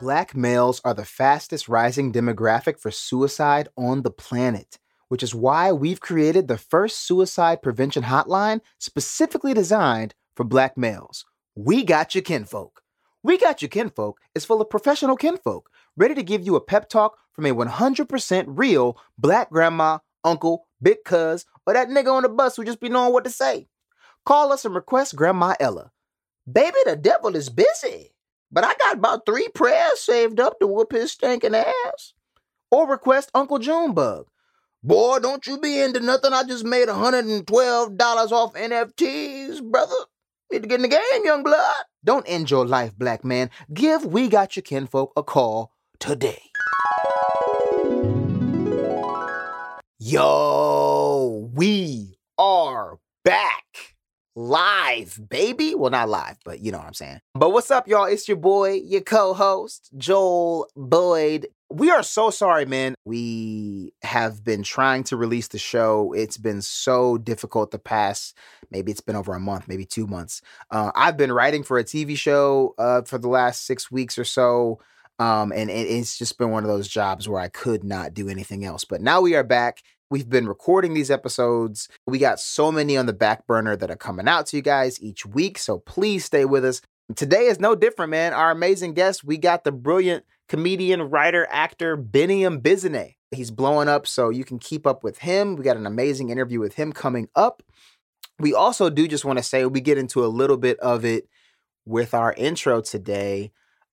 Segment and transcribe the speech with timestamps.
[0.00, 5.72] Black males are the fastest rising demographic for suicide on the planet, which is why
[5.72, 11.24] we've created the first suicide prevention hotline specifically designed for black males.
[11.54, 12.82] We got your kinfolk.
[13.24, 16.90] We Got Your Kinfolk is full of professional kinfolk, ready to give you a pep
[16.90, 22.28] talk from a 100% real black grandma, uncle, big cuz, or that nigga on the
[22.28, 23.66] bus who just be knowing what to say.
[24.26, 25.90] Call us and request Grandma Ella.
[26.50, 28.12] Baby, the devil is busy,
[28.52, 32.12] but I got about three prayers saved up to whoop his stinking ass.
[32.70, 34.26] Or request Uncle Junebug.
[34.82, 36.34] Boy, don't you be into nothing.
[36.34, 39.94] I just made $112 off NFTs, brother.
[40.52, 41.74] Need to get in the game, young blood.
[42.04, 43.48] Don't end your life, black man.
[43.72, 46.42] Give We Got Your Kinfolk a call today.
[49.98, 53.93] Yo, we are back
[54.36, 55.74] live, baby.
[55.74, 57.20] Well, not live, but you know what I'm saying.
[57.34, 58.04] But what's up, y'all?
[58.04, 61.48] It's your boy, your co host, Joel Boyd.
[61.70, 62.94] We are so sorry, man.
[63.04, 66.12] We have been trying to release the show.
[66.12, 68.36] It's been so difficult the past,
[68.70, 70.40] maybe it's been over a month, maybe two months.
[70.70, 74.24] Uh, I've been writing for a TV show uh, for the last six weeks or
[74.24, 74.78] so.
[75.18, 78.28] Um, and it, it's just been one of those jobs where I could not do
[78.28, 78.84] anything else.
[78.84, 79.82] But now we are back.
[80.10, 81.88] We've been recording these episodes.
[82.06, 85.02] We got so many on the back burner that are coming out to you guys
[85.02, 85.58] each week.
[85.58, 86.80] So please stay with us.
[87.16, 88.32] Today is no different, man.
[88.32, 93.14] Our amazing guest, we got the brilliant comedian, writer, actor Biniam Bizuneh.
[93.30, 95.56] He's blowing up, so you can keep up with him.
[95.56, 97.62] We got an amazing interview with him coming up.
[98.38, 101.28] We also do just want to say we get into a little bit of it
[101.84, 103.52] with our intro today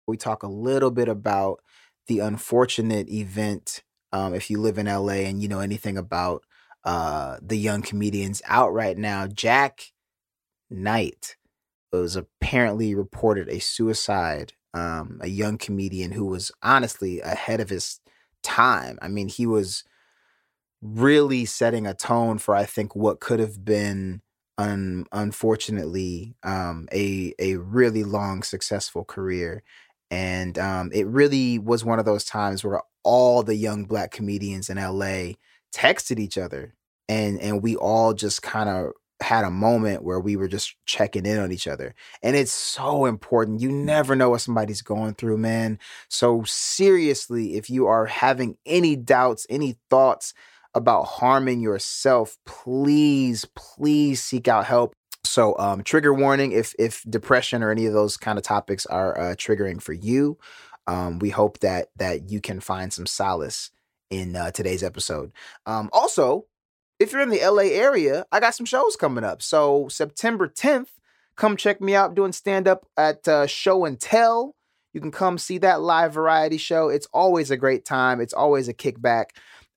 [0.09, 1.61] we talk a little bit about
[2.07, 3.83] the unfortunate event.
[4.11, 6.43] Um, if you live in LA and you know anything about
[6.83, 9.81] uh, the young comedians out right now, Jak
[10.69, 11.35] Knight
[11.91, 14.53] was apparently reported a suicide.
[14.73, 18.01] Um, a young comedian who was honestly ahead of his
[18.43, 18.99] time.
[19.01, 19.83] I mean, he was
[20.81, 24.21] really setting a tone for I think what could have been
[24.57, 29.63] un- unfortunately um, a a really long successful career
[30.11, 34.69] and um, it really was one of those times where all the young black comedians
[34.69, 35.33] in LA
[35.73, 36.73] texted each other
[37.07, 41.25] and and we all just kind of had a moment where we were just checking
[41.25, 41.93] in on each other.
[42.23, 43.61] And it's so important.
[43.61, 45.77] You never know what somebody's going through, man.
[46.07, 50.33] So seriously, if you are having any doubts, any thoughts
[50.73, 54.93] about harming yourself, please, please seek out help.
[55.25, 59.19] So, um, trigger warning if if depression or any of those kind of topics are
[59.19, 60.37] uh, triggering for you,
[60.89, 63.69] um, we hope that that you can find some solace
[64.09, 65.31] in uh, today's episode.
[65.67, 66.47] Um, also,
[66.99, 69.43] if you're in the LA area, I got some shows coming up.
[69.43, 70.89] So September 10th,
[71.35, 74.55] come check me out doing stand up at uh, Show and Tell.
[74.93, 76.89] You can come see that live variety show.
[76.89, 78.19] It's always a great time.
[78.19, 79.25] It's always a kickback.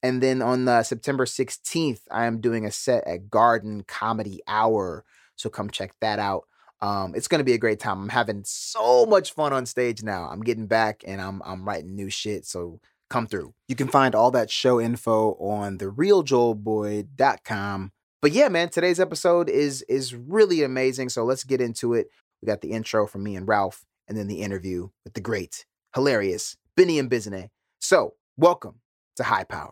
[0.02, 5.04] And then on uh, September 16th, I am doing a set at Garden Comedy Hour
[5.42, 6.44] so come check that out.
[6.82, 8.02] Um, it's gonna be a great time.
[8.02, 10.28] I'm having so much fun on stage now.
[10.28, 12.44] I'm getting back and I'm I'm writing new shit.
[12.44, 13.54] So come through.
[13.68, 17.92] You can find all that show info on therealjoelboyd.com.
[18.20, 21.08] But yeah, man, today's episode is is really amazing.
[21.08, 22.08] So let's get into it.
[22.42, 25.64] We got the intro from me and Ralph, and then the interview with the great,
[25.94, 27.50] hilarious Biniam Bizuneh.
[27.80, 28.80] So welcome
[29.16, 29.68] to High Power.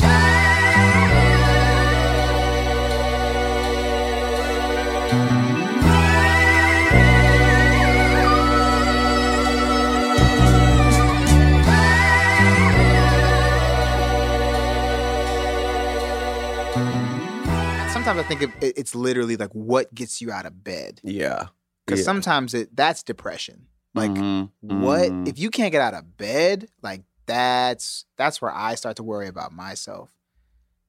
[18.11, 21.01] Sometimes I think it, it's literally like what gets you out of bed.
[21.03, 21.47] Yeah.
[21.87, 22.05] Because yeah.
[22.05, 23.67] sometimes it that's depression.
[23.95, 24.83] Like mm-hmm.
[24.83, 25.27] what mm-hmm.
[25.27, 26.69] if you can't get out of bed?
[26.83, 30.11] Like that's that's where I start to worry about myself.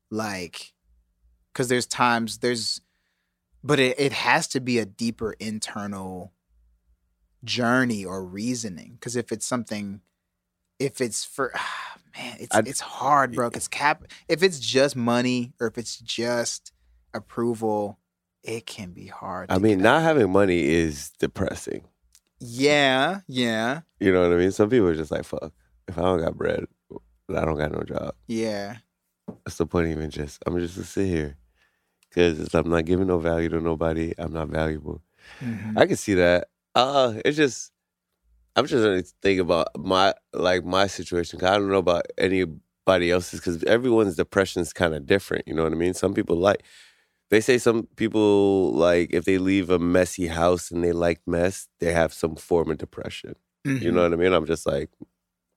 [0.09, 0.73] Like,
[1.51, 2.81] because there's times there's,
[3.63, 6.33] but it it has to be a deeper internal
[7.43, 8.97] journey or reasoning.
[8.99, 10.01] Because if it's something,
[10.79, 11.53] if it's for
[12.17, 13.47] man, it's I, it's hard, bro.
[13.47, 14.03] It's cap.
[14.27, 16.71] If it's just money or if it's just
[17.13, 17.99] approval,
[18.43, 19.51] it can be hard.
[19.51, 21.83] I mean, not having money is depressing.
[22.39, 23.81] Yeah, yeah.
[23.99, 24.51] You know what I mean?
[24.51, 25.53] Some people are just like, fuck,
[25.87, 26.65] if I don't got bread,
[27.29, 28.15] I don't got no job.
[28.27, 28.77] Yeah.
[29.25, 31.37] What's the point even just, I'm just to sit here.
[32.09, 34.13] Because I'm not giving no value to nobody.
[34.17, 35.01] I'm not valuable.
[35.39, 35.77] Mm-hmm.
[35.77, 36.47] I can see that.
[36.75, 37.71] Uh, it's just,
[38.55, 41.39] I'm just trying to think about my, like my situation.
[41.39, 45.47] Cause I don't know about anybody else's because everyone's depression is kind of different.
[45.47, 45.93] You know what I mean?
[45.93, 46.63] Some people like,
[47.31, 51.67] They say some people like if they leave a messy house and they like mess,
[51.79, 53.35] they have some form of depression.
[53.65, 53.93] You Mhm.
[53.93, 54.33] know what I mean?
[54.33, 54.89] I'm just like,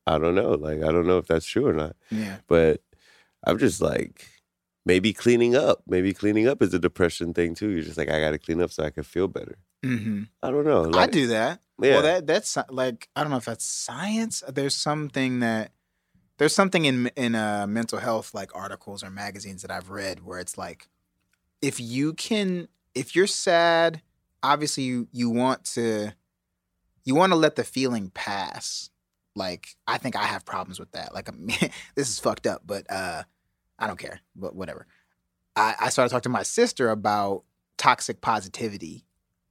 [0.07, 0.53] I don't know.
[0.53, 1.97] Like I don't know if that's true or not.
[2.11, 2.39] Yeah.
[2.49, 2.81] But
[3.47, 4.27] I'm just like,
[4.87, 5.83] maybe cleaning up.
[5.87, 7.71] Maybe cleaning up is a depression thing too.
[7.71, 9.57] You're just like, I got to clean up so I can feel better.
[9.83, 10.97] hmm I don't know.
[10.97, 11.61] I do that.
[11.83, 11.95] Yeah.
[11.95, 14.43] Well, that that's like I don't know if that's science.
[14.47, 15.73] There's something that
[16.39, 20.39] there's something in in uh, mental health like articles or magazines that I've read where
[20.39, 20.87] it's like
[21.63, 24.03] if you can if you're sad,
[24.43, 26.13] obviously you you want to
[27.05, 28.91] you want to let the feeling pass.
[29.35, 31.15] Like I think I have problems with that.
[31.15, 31.29] Like
[31.95, 33.25] this is fucked up, but uh
[33.79, 34.21] I don't care.
[34.37, 34.87] But whatever.
[35.57, 37.45] I, I started talking to my sister about
[37.77, 39.05] toxic positivity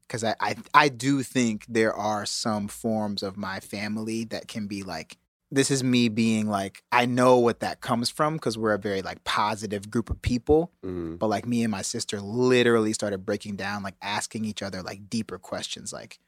[0.07, 4.67] because I, I I do think there are some forms of my family that can
[4.67, 5.17] be like
[5.53, 9.01] this is me being like I know what that comes from because we're a very
[9.01, 11.19] like positive group of people Mhm.
[11.19, 15.09] but like me and my sister literally started breaking down like asking each other like
[15.09, 16.19] deeper questions like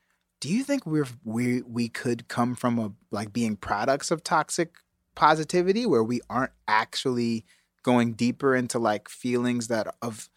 [0.41, 4.75] do you think we're we we could come from a like being products of toxic
[5.15, 7.45] positivity where we aren't actually
[7.83, 10.29] going deeper into like feelings that of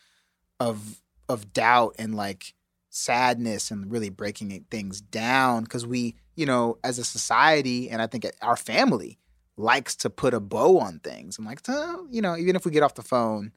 [0.60, 2.54] of of doubt and like
[2.90, 8.06] sadness and really breaking things down because we you know as a society and i
[8.06, 9.18] think our family
[9.56, 12.70] likes to put a bow on things i'm like "Oh," you know even if we
[12.70, 13.52] get off the phone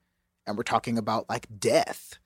[0.46, 2.20] and we're talking about like death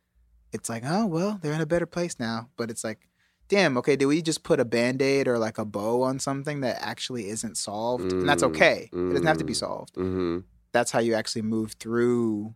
[0.52, 3.08] it's like oh well they're in a better place now but it's like
[3.50, 6.78] damn okay did we just put a band-aid or like a bow on something that
[6.82, 9.58] actually isn't solved and that's Mm, okay it doesn't have to be mm.
[9.58, 10.44] solved Mhm.
[10.72, 12.56] that's how you actually move through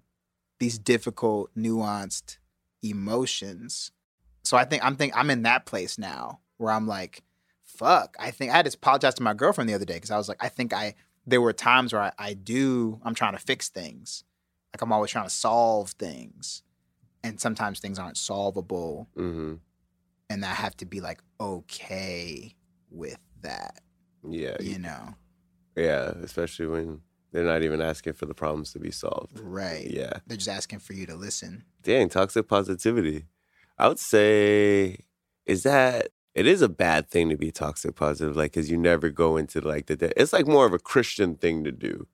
[0.59, 2.37] these difficult nuanced
[2.81, 3.91] emotions
[4.49, 7.21] so i think i'm think i'm in that place now where i'm like
[7.63, 10.17] fuck i think i had to apologize to my girlfriend the other day because i
[10.17, 10.95] was like i think i
[11.27, 14.23] there were times where I, I do i'm trying to fix things
[14.73, 16.63] like i'm always trying to solve things
[17.23, 19.59] and sometimes things aren't solvable Mhm.
[20.31, 22.55] and i have to be like okay
[22.89, 23.81] with that
[24.27, 24.57] Yeah.
[24.59, 25.15] you know
[25.75, 26.11] Yeah.
[26.23, 29.39] Especially when they're not even asking for the problems to be solved.
[29.39, 30.13] right Yeah.
[30.27, 33.25] they're just asking for you to listen Dang, toxic positivity.
[33.79, 34.97] I would say,
[35.45, 39.09] is that it is a bad thing to be toxic positive, like, because you never
[39.09, 39.95] go into like the.
[39.95, 42.07] De- it's like more of a Christian thing to do.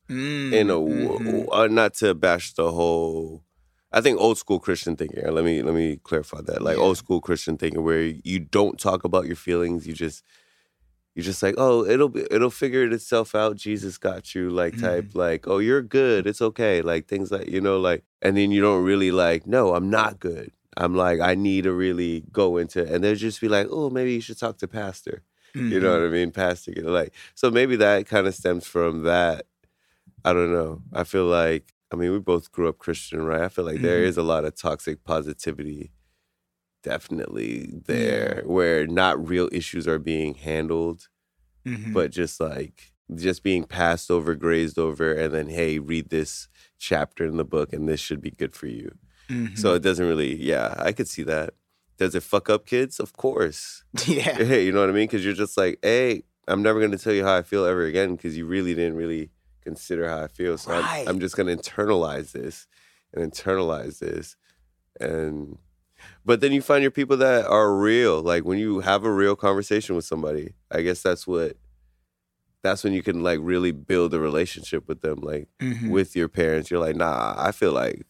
[0.53, 1.47] in a w- Mhm.
[1.51, 3.43] uh, not to bash the whole
[3.91, 5.23] I think old school Christian thinking.
[5.37, 6.61] Let me let me clarify that.
[6.61, 6.83] Like Yeah.
[6.83, 10.23] old school Christian thinking where you don't talk about your feelings, you just
[11.15, 13.55] you're just like, "Oh, it'll be it'll figure itself out.
[13.55, 15.17] Jesus got you." Like type Mm-hmm.
[15.19, 16.27] like, "Oh, you're good.
[16.27, 19.73] It's okay." Like things like, you know, like and then you don't really like, "No,
[19.75, 23.47] I'm not good." I'm like, I need to really go into and they'll just be
[23.49, 25.23] like, "Oh, maybe you should talk to pastor."
[25.69, 25.99] You know Mhm.
[25.99, 26.31] what I mean?
[26.31, 29.45] Pastor, you know, like so maybe that kind of stems from that.
[30.25, 30.83] I don't know.
[30.93, 33.41] I feel like I mean we both grew up Christian, right?
[33.43, 34.05] I feel like there Mhm.
[34.05, 35.91] is a lot of toxic positivity
[36.83, 38.25] definitely Yeah.
[38.27, 41.07] there where not real issues are being handled,
[41.65, 41.95] Mhm.
[41.95, 46.47] but just like just being passed over, grazed over, and then hey, read this
[46.79, 48.91] chapter in the book and this should be good for you.
[49.29, 49.57] Mhm.
[49.57, 51.53] So it doesn't really yeah, I could see that.
[51.97, 52.99] Does it fuck up kids?
[52.99, 53.83] Of course.
[54.05, 55.07] yeah, Hey, you know what I mean?
[55.07, 57.83] Because you're just like, hey, I'm never going to tell you how I feel ever
[57.85, 59.31] again because you really didn't really
[59.63, 60.57] consider how I feel.
[60.57, 61.01] So Right.
[61.07, 62.67] I'm, I'm just going to internalize this
[63.13, 64.35] and internalize this.
[64.99, 65.57] And,
[66.25, 68.21] but then you find your people that are real.
[68.21, 71.55] Like when you have a real conversation with somebody, I guess that's what,
[72.63, 75.19] that's when you can like really build a relationship with them.
[75.21, 75.89] Like Mhm.
[75.91, 78.05] with your parents, you're like, nah, I feel like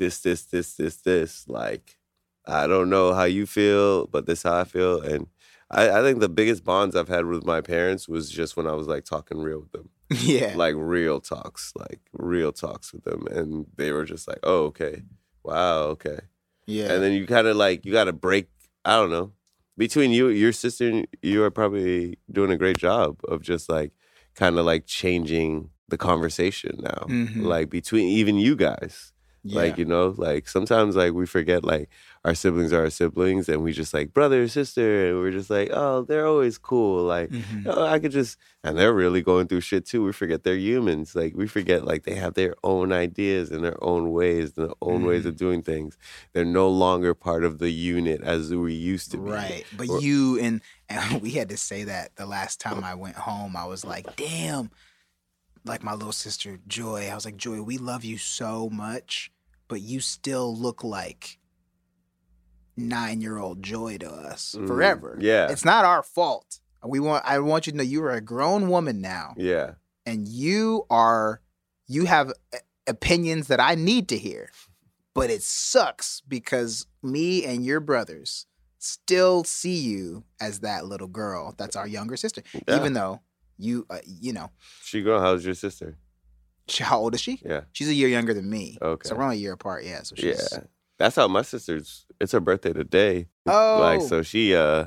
[0.00, 1.44] this, this, this, this, this.
[1.48, 1.98] Like,
[2.46, 5.00] I don't know how you feel, but this how I feel.
[5.00, 5.28] And
[5.70, 8.72] I, I think the biggest bonds I've had with my parents was just when I
[8.72, 13.26] was like talking real with them, yeah, like real talks, like real talks with them,
[13.30, 15.02] and they were just like, "Oh, okay,
[15.44, 16.18] wow, okay."
[16.66, 18.48] yeah, And then you kind of like you got to break.
[18.84, 19.32] I don't know.
[19.78, 23.92] Between you, your sister, and you are probably doing a great job of just like
[24.34, 27.06] kind of like changing the conversation now.
[27.08, 27.42] Mhm.
[27.44, 29.56] Like between even you guys, yeah.
[29.60, 31.88] like you know, like sometimes like we forget like
[32.24, 35.70] our siblings are our siblings, and we just like brother sister, and we're just like,
[35.72, 37.04] oh, they're always cool.
[37.04, 37.64] Like Mhm.
[37.66, 40.04] oh, I could just, and they're really going through shit too.
[40.04, 41.14] We forget they're humans.
[41.14, 44.74] Like we forget like they have their own ideas and their own ways, and their
[44.82, 45.28] own ways Mm-hmm.
[45.28, 45.96] of doing things.
[46.34, 49.30] They're no longer part of the unit as we used to be.
[49.30, 49.64] Right.
[49.76, 53.16] But Or- you and, and we had to say that the last time I went
[53.16, 54.70] home, I was like, damn.
[55.64, 59.30] Like my little sister Joy, I was like, Joy, we love you so much,
[59.68, 61.38] but you still look like
[62.76, 65.18] nine year old Joy to us Mm, forever.
[65.20, 65.50] yeah.
[65.50, 66.60] It's not our fault.
[66.84, 69.34] We want I want you to know you are a grown woman now.
[69.36, 69.72] Yeah.
[70.06, 71.42] and you are
[71.86, 72.32] you have
[72.86, 74.50] opinions that I need to hear.
[75.12, 78.46] but it sucks because me and your brothers
[78.78, 81.52] still see you as that little girl.
[81.58, 82.76] That's our younger sister, Yeah.
[82.76, 83.20] even though
[83.60, 84.50] you, uh, you know,
[84.82, 85.98] She girl, how's your sister?
[86.68, 87.40] she, how old is she?
[87.44, 87.62] Yeah.
[87.72, 88.78] She's a year younger than me.
[88.80, 89.08] Okay.
[89.08, 89.84] So we're only a year apart.
[89.84, 90.02] Yeah.
[90.02, 90.48] So she's.
[90.52, 90.60] Yeah.
[90.98, 93.26] That's how my sister's it's her birthday today.
[93.46, 93.78] Oh.
[93.80, 94.86] Like so she uh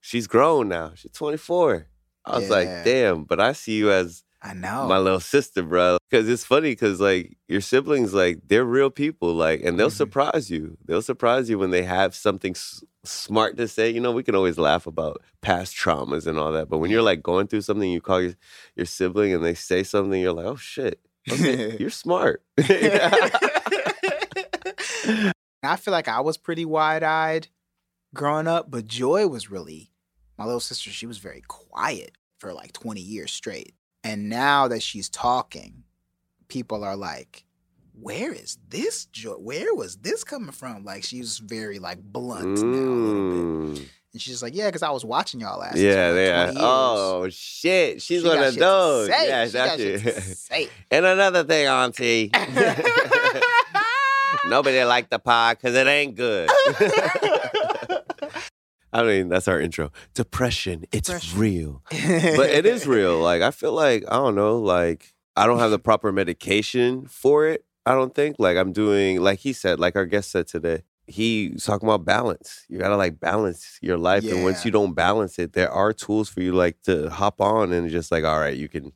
[0.00, 0.92] she's grown now.
[0.94, 1.86] She's 24.
[2.24, 2.50] I was Yeah.
[2.50, 4.86] like, damn, but I see you as I know.
[4.88, 5.96] my little sister, bro.
[6.10, 9.92] Cause it's funny cause like your siblings, like they're real people, like, and they'll Mhm.
[9.96, 10.76] surprise you.
[10.84, 13.88] They'll surprise you when they have something s- smart to say.
[13.90, 17.00] You know, we can always laugh about past traumas and all that, but when you're
[17.02, 18.34] like going through something, you call your,
[18.76, 21.00] your sibling and they say something, you're like, oh shit,
[21.32, 22.42] okay, you're smart.
[25.62, 27.48] I feel like I was pretty wide eyed
[28.14, 29.90] growing up, but Joy was really
[30.36, 30.90] my little sister.
[30.90, 33.74] She was very quiet for like 20 years straight.
[34.04, 35.82] And now that she's talking,
[36.48, 37.44] people are like,
[37.98, 39.32] where is this joy?
[39.34, 40.84] Where was this coming from?
[40.84, 43.82] Like she's very like blunt now a little bit.
[43.82, 43.88] Mm.
[44.12, 45.76] And she's like, yeah, because I was watching y'all last.
[45.76, 46.52] Yeah, like yeah.
[46.56, 49.08] Oh shit, she's She one of those.
[49.08, 50.22] Yeah, She got that's shit to it.
[50.36, 50.68] say.
[50.90, 52.30] and another thing, Auntie.
[54.46, 56.50] Nobody liked the pie because it ain't good.
[58.94, 59.90] I mean, that's our intro.
[60.14, 61.38] Depression, it's Depression.
[61.40, 61.82] real.
[61.90, 63.18] But it is real.
[63.18, 67.46] Like, I feel like, I don't know, like, I don't have the proper medication for
[67.46, 67.64] it.
[67.84, 68.36] I don't think.
[68.38, 72.64] Like, I'm doing, like he said, like our guest said today, he's talking about balance.
[72.68, 74.24] You gotta like balance your life.
[74.24, 77.72] And once you don't balance it, there are tools for you like to hop on
[77.72, 78.92] and just like, all right, you can.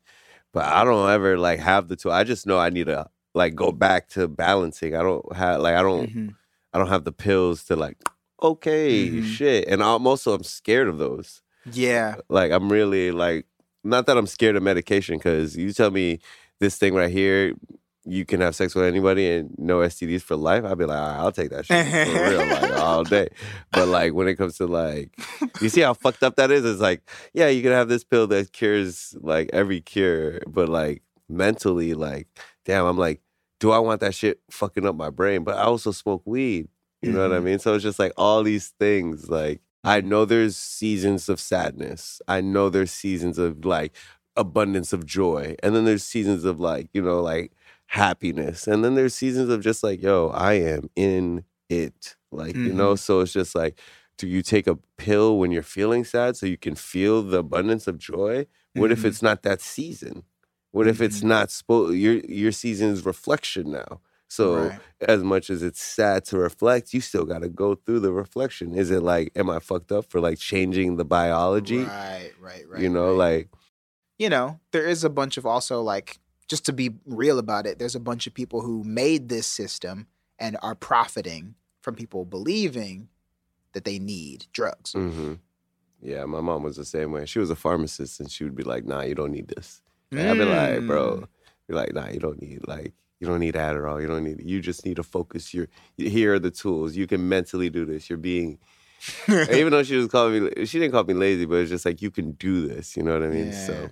[0.55, 2.13] But I don't ever like have the tool.
[2.13, 4.95] I just know I need to like go back to balancing.
[4.97, 6.35] I don't have like I don't Mhm.
[6.73, 7.99] I don't have the pills to like
[8.43, 9.25] okay Mhm.
[9.25, 9.69] shit.
[9.69, 11.43] And I'm also I'm scared of those.
[11.73, 12.17] Yeah.
[12.29, 13.47] Like I'm really like
[13.85, 16.19] not that I'm scared of medication because you tell me
[16.61, 17.55] this thing right here.
[18.05, 20.65] You can have sex with anybody and no STDs for life.
[20.65, 23.29] I'd be like, all right, I'll take that shit for real, like all day.
[23.71, 25.11] But like when it comes to like,
[25.61, 26.65] you see how fucked up that is?
[26.65, 27.03] It's like,
[27.35, 32.29] yeah, you can have this pill that cures like every cure, but like mentally, like,
[32.65, 33.21] damn, I'm like,
[33.61, 35.45] do I want that shit fucking up my brain?
[35.45, 36.69] But I also smoke weed.
[37.03, 37.45] You know what I Mhm.
[37.45, 37.59] mean?
[37.59, 39.29] So it's just like all these things.
[39.31, 42.21] Like I know there's seasons of sadness.
[42.29, 43.95] I know there's seasons of like
[44.37, 45.55] abundance of joy.
[45.63, 47.53] And then there's seasons of like, you know, like
[47.87, 48.67] happiness.
[48.67, 52.17] And then there's seasons of just like, yo, I am in it.
[52.33, 53.79] Like, you know, so it's just like,
[54.19, 57.87] do you take a pill when you're feeling sad so you can feel the abundance
[57.87, 58.47] of joy?
[58.75, 59.05] What if Mhm.
[59.05, 60.25] it's not that season?
[60.73, 61.29] What if it's Mhm.
[61.29, 64.01] not supposed your your season is reflection now?
[64.29, 64.81] So Right.
[65.01, 68.75] as much as it's sad to reflect, you still got to go through the reflection.
[68.75, 71.85] Is it like, am I fucked up for like changing the biology?
[71.85, 72.83] Right, right, right.
[72.83, 73.17] you know, right.
[73.41, 73.49] like,
[74.19, 76.19] you know, there is a bunch of also like
[76.49, 80.07] just to be real about it, there's a bunch of people who made this system
[80.39, 83.09] and are profiting from people believing
[83.73, 84.93] that they need drugs.
[84.93, 85.35] hmm
[86.01, 87.27] yeah, my mom was the same way.
[87.27, 89.83] She was a pharmacist and she would be like, nah, you don't need this.
[90.13, 90.87] And I'd be like, Mm.
[90.87, 91.25] bro,
[91.67, 94.01] be like, nah, you don't need like, you don't need Adderall.
[94.01, 96.97] You don't need, you just need to focus your, here are the tools.
[96.97, 98.09] You can mentally do this.
[98.09, 98.59] You're being,
[99.29, 102.01] even though she was calling me, she didn't call me lazy, but it's just like,
[102.03, 102.97] you can do this.
[102.97, 103.47] You know what I mean?
[103.53, 103.67] Yeah.
[103.67, 103.91] So,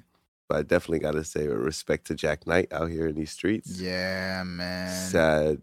[0.49, 3.81] but I definitely got to say respect to Jak Knight out here in these streets.
[3.81, 4.89] yeah, man.
[4.89, 5.63] sad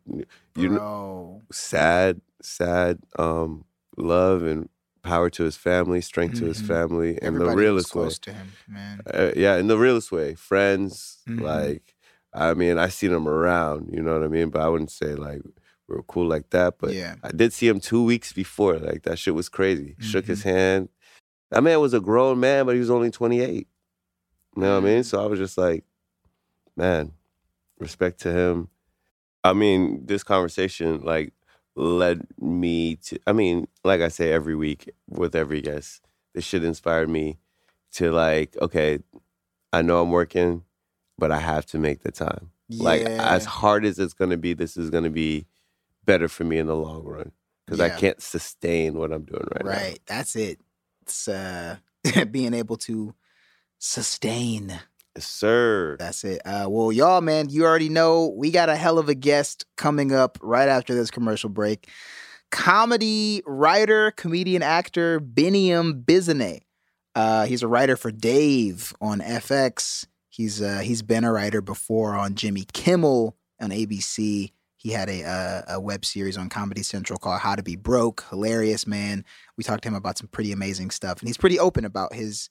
[0.55, 3.63] you know sad sad um
[3.97, 4.67] love and
[5.03, 6.67] power to his family strength to his Mhm.
[6.67, 9.01] family and Everybody the realest way to him, man.
[9.13, 11.41] uh, yeah in the realest way friends Mhm.
[11.41, 11.92] like
[12.33, 15.13] i mean i seen him around you know what i mean but i wouldn't say
[15.15, 15.41] like
[15.87, 17.15] we are cool like that but yeah.
[17.23, 20.31] i did see him two weeks before like that shit was crazy shook Mm-hmm.
[20.31, 20.89] his hand
[21.51, 23.65] that man was a grown man but he was only 28 you
[24.55, 25.05] know what i mean Mm.
[25.05, 25.83] so i was just like
[26.75, 27.11] man
[27.79, 28.69] respect to him
[29.45, 31.33] I mean, this conversation like
[31.75, 33.19] led me to.
[33.27, 36.01] I mean, like I say every week with every guest,
[36.33, 37.39] this shit inspired me
[37.95, 38.99] to like, okay,
[39.73, 40.63] I know I'm working,
[41.23, 42.49] but I have to make the time.
[42.67, 45.45] Like as hard as it's gonna be, this is gonna be
[46.03, 47.31] better for me in the long run
[47.65, 49.71] because I can't sustain what I'm doing right, now.
[49.71, 49.99] right.
[50.05, 50.59] That's it.
[51.03, 51.77] It's uh
[52.31, 53.15] being able to
[53.79, 54.77] sustain.
[55.15, 55.95] Yes, sir.
[55.97, 56.41] That's it.
[56.43, 60.11] Uh, well, y'all, man, you already know we got a hell of a guest coming
[60.11, 61.87] up right after this commercial break.
[62.51, 66.59] Comedy writer, comedian, actor Biniam Bizuneh.
[67.15, 70.05] Uh, he's a writer for Dave on FX.
[70.33, 74.51] He's uh, he's been a writer before on Jimmy Kimmel on ABC.
[74.77, 78.25] He had a uh, a web series on Comedy Central called How to Be Broke.
[78.31, 79.25] Hilarious, man.
[79.57, 82.49] We talked to him about some pretty amazing stuff, and he's pretty open about his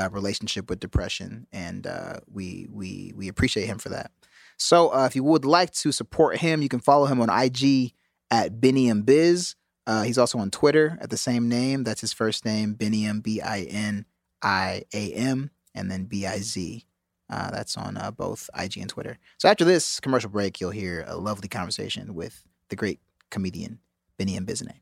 [0.00, 4.12] uh, relationship with depression, and uh, we we we appreciate him for that.
[4.56, 7.94] So uh, if you would like to support him, you can follow him on IG
[8.30, 9.56] at Biniam Biz.
[9.88, 11.82] Uh, he's also on Twitter at the same name.
[11.82, 14.04] That's his first name, Biniam, B I N
[14.40, 16.84] I A M, and then B I Z.
[17.30, 19.18] Uh, that's on uh, both IG and Twitter.
[19.36, 23.80] So after this commercial break, you'll hear a lovely conversation with the great comedian
[24.18, 24.80] Biniam Bizuneh.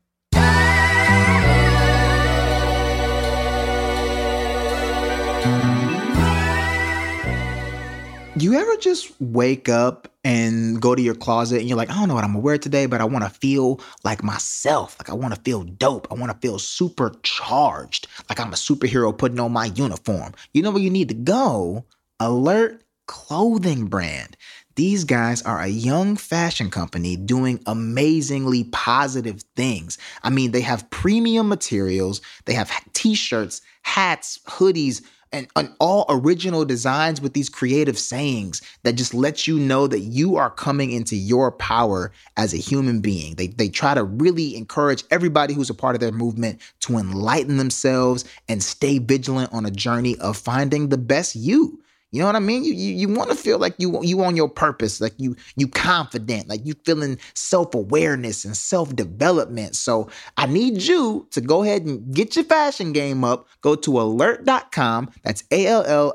[8.39, 12.07] You ever just wake up and go to your closet and you're like, I don't
[12.07, 14.95] know what I'm gonna wear today, but I wanna feel like myself.
[14.99, 16.07] Like I wanna feel dope.
[16.11, 18.07] I wanna feel supercharged.
[18.29, 20.33] Like I'm a superhero putting on my uniform.
[20.53, 21.83] You know where you need to go?
[22.19, 24.35] Allirt Clothing Brand.
[24.75, 29.99] These guys are a young fashion company doing amazingly positive things.
[30.23, 36.05] I mean, they have premium materials, they have t shirts, hats, hoodies, and, and, all
[36.09, 40.91] original designs with these creative sayings that just let you know that you are coming
[40.91, 43.35] into your power as a human being.
[43.35, 47.57] They, they try to really encourage everybody who's a part of their movement to enlighten
[47.57, 51.83] themselves and stay vigilant on a journey of finding the best you.
[52.11, 52.63] You know what I mean?
[52.63, 55.67] You you, you want to feel like you you on your purpose, like you you
[55.67, 59.75] confident, like you feeling self-awareness and self-development.
[59.75, 63.47] So I need you to go ahead and get your fashion game up.
[63.61, 65.09] Go to allirt.com.
[65.23, 66.05] That's A-L-L-I-R-T.com.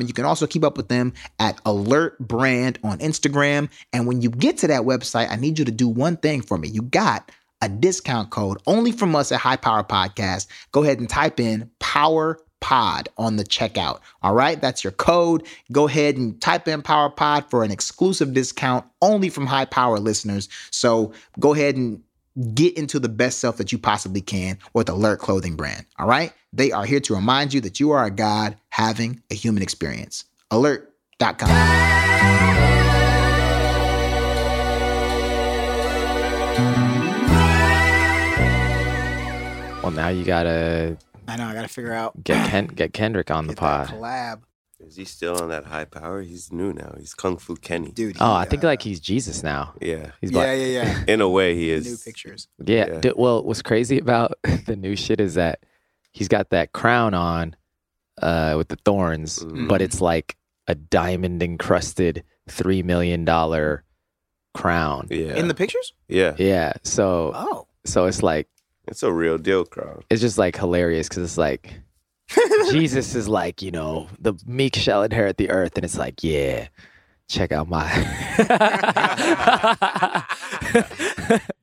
[0.00, 3.68] And you can also keep up with them at Allirt Brand on Instagram.
[3.92, 6.56] And when you get to that website, I need you to do one thing for
[6.56, 6.68] me.
[6.68, 10.46] You got a discount code only from us at High Power Podcast.
[10.72, 14.00] Go ahead and type in power pod on the checkout.
[14.22, 15.46] All right, that's your code.
[15.70, 19.98] Go ahead and type in Power Pod for an exclusive discount only from high power
[19.98, 20.48] listeners.
[20.70, 22.02] So go ahead and
[22.54, 25.84] get into the best self that you possibly can with Allirt Clothing Brand.
[25.98, 29.34] All right, they are here to remind you that you are a God having a
[29.34, 30.24] human experience.
[30.50, 31.50] Allirt.com.
[39.82, 40.96] Well, now you gotta
[41.32, 41.46] I know.
[41.46, 43.96] I got to figure out get Ken, get Kendrick on the get that pod.
[43.98, 44.40] collab,
[44.80, 46.22] Is he still on that high power?
[46.22, 46.94] He's new now.
[46.98, 47.90] He's Kung Fu Kenny.
[47.92, 48.16] dude.
[48.20, 49.74] Oh, he, I think uh, like he's Jesus now.
[49.80, 50.10] Yeah.
[50.20, 50.58] He's yeah, black.
[50.58, 51.04] yeah, yeah.
[51.08, 51.86] In a way, he is.
[51.86, 52.48] New pictures.
[52.64, 52.86] Yeah.
[52.88, 53.00] Yeah.
[53.00, 54.34] d- well, what's crazy about
[54.66, 55.60] the new shit is that
[56.12, 57.56] he's got that crown on
[58.20, 59.68] uh, with the thorns, Mhm.
[59.68, 60.36] but it's like
[60.68, 63.84] a diamond encrusted three million dollar
[64.54, 65.06] crown.
[65.10, 65.34] Yeah.
[65.36, 65.92] In the pictures?
[66.08, 66.34] yeah.
[66.38, 66.74] Yeah.
[66.82, 67.66] So Oh.
[67.86, 68.48] so it's like
[68.88, 70.04] It's a real deal crowd.
[70.10, 71.80] it's just like hilarious because it's like
[72.70, 76.68] Jesus is like you know the meek shall inherit the earth, and it's like yeah.
[77.28, 77.88] Check out my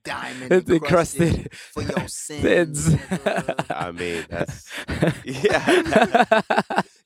[0.04, 2.84] Diamond It's encrusted encrusted for your sins.
[2.86, 3.00] sins.
[3.70, 4.70] I mean, that's.
[5.26, 6.42] Yeah.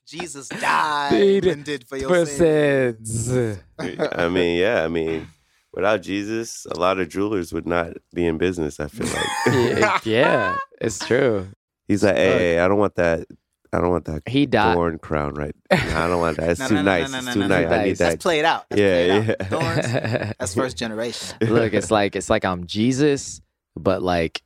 [0.05, 3.25] Jesus died Dude, and did for your for sins.
[3.25, 3.59] sins.
[3.79, 4.83] I mean, yeah.
[4.83, 5.27] I mean,
[5.73, 9.79] without Jesus, a lot of jewelers would not be in business, I feel like.
[9.79, 11.47] yeah, yeah, it's true.
[11.87, 13.27] He's like, hey, hey, I don't want that.
[13.73, 14.75] I don't want that He died.
[14.75, 15.55] thorn crown, right?
[15.71, 16.51] I don't want that.
[16.51, 17.11] It's No, too no, no, nice.
[17.11, 17.69] no, no, it's no, too no, nice.
[17.69, 17.75] no.
[17.75, 17.97] I need Nice.
[17.97, 18.21] That's that.
[18.21, 18.65] played out.
[18.69, 19.35] That's Yeah, played yeah.
[19.39, 19.47] out.
[19.49, 21.37] Thorns, that's first generation.
[21.41, 23.41] Look, it's like it's like I'm Jesus,
[23.75, 24.43] but like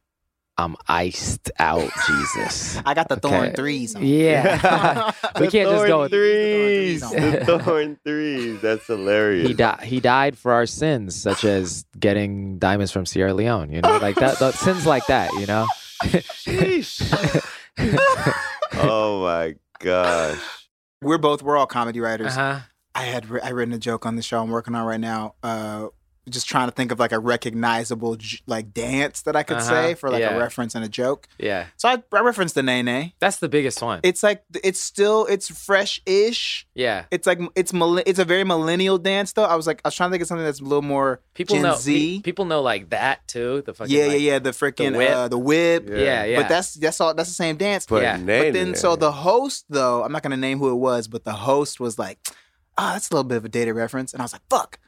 [0.59, 2.77] I'm iced out Jesus.
[2.85, 4.03] I got the thorn threes on.
[4.03, 5.11] Yeah.
[5.39, 7.01] We The can't just go thorn with- threes.
[7.01, 8.59] The The thorn threes.
[8.61, 9.47] That's hilarious.
[9.47, 9.81] he died.
[9.83, 13.71] He died for our sins, such as getting diamonds from Sierra Leone.
[13.71, 14.39] You know, like that.
[14.39, 15.31] that sins like that.
[15.33, 15.67] You know.
[16.03, 17.01] Sheesh.
[18.73, 20.39] oh my gosh.
[21.01, 22.33] We're both we're all comedy writers.
[22.35, 22.59] huh.
[22.95, 25.35] I had ri- I written a joke on the show I'm working on right now.
[25.43, 25.87] Uh,
[26.29, 29.93] just trying to think of like a recognizable like dance that I could Uh-huh, say
[29.95, 30.35] for like yeah.
[30.35, 31.27] a reference and a joke.
[31.39, 33.13] Yeah, So I, I referenced the Nae Nae.
[33.19, 33.99] that's the biggest one.
[34.03, 36.67] It's like it's still it's fresh-ish.
[36.75, 39.45] yeah, It's like it's millen- it's a very millennial dance though.
[39.45, 41.55] I was like I was trying to think of something that's a little more people
[41.55, 41.75] Gen know.
[41.75, 42.17] Z.
[42.17, 43.61] pe- people know like that too.
[43.65, 45.09] The fucking yeah like- yeah yeah the freaking whip.
[45.09, 45.87] uh, the whip.
[45.89, 45.97] Yeah.
[45.97, 46.41] yeah, yeah.
[46.41, 47.85] But that's that's all that's the same dance.
[47.85, 48.17] But Yeah.
[48.17, 50.75] Nae Nae, But then, so the host, though, I'm not going to name who it
[50.75, 52.19] was, but the host was like,
[52.77, 54.13] ah, that's a little bit of a dated reference.
[54.13, 54.79] And I was like, fuck.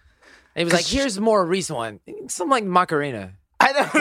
[0.60, 3.94] And he was like, "Here's a more recent one, something like Macarena." I don't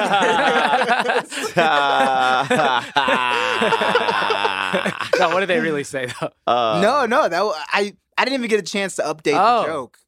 [5.18, 6.30] no, what did they really say though?
[6.46, 7.42] Uh, no, no, that
[7.72, 9.62] I I didn't even get a chance to update Oh.
[9.62, 9.98] the joke.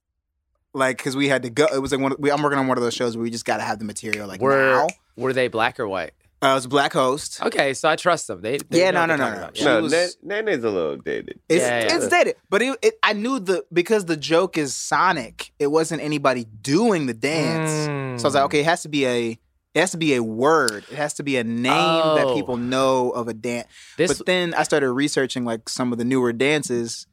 [0.73, 1.67] Like, because we had to go.
[1.73, 2.15] It was like one.
[2.19, 3.85] We, I'm working on one of those shows where we just got to have the
[3.85, 4.89] material like Were now.
[5.17, 6.13] were they black or white?
[6.43, 7.43] Uh, it was a black host.
[7.43, 8.41] Okay, so I trust them.
[8.41, 9.51] They, they Yeah, know no, no, no, no.
[9.53, 11.39] She No, was- Ne- Nae Nae's a little dated.
[11.51, 11.97] It's Yeah, yeah.
[11.97, 15.53] it's dated, but it, it I knew the because the joke is Sonic.
[15.59, 17.71] It wasn't anybody doing the dance.
[18.23, 18.47] So I was like, Mm.
[18.47, 19.39] okay, it has to be a
[19.75, 20.85] it has to be a word.
[20.91, 22.35] It has to be a name that Oh.
[22.35, 23.69] people know of a dance.
[23.99, 27.07] This but then I started researching like some of the newer dances,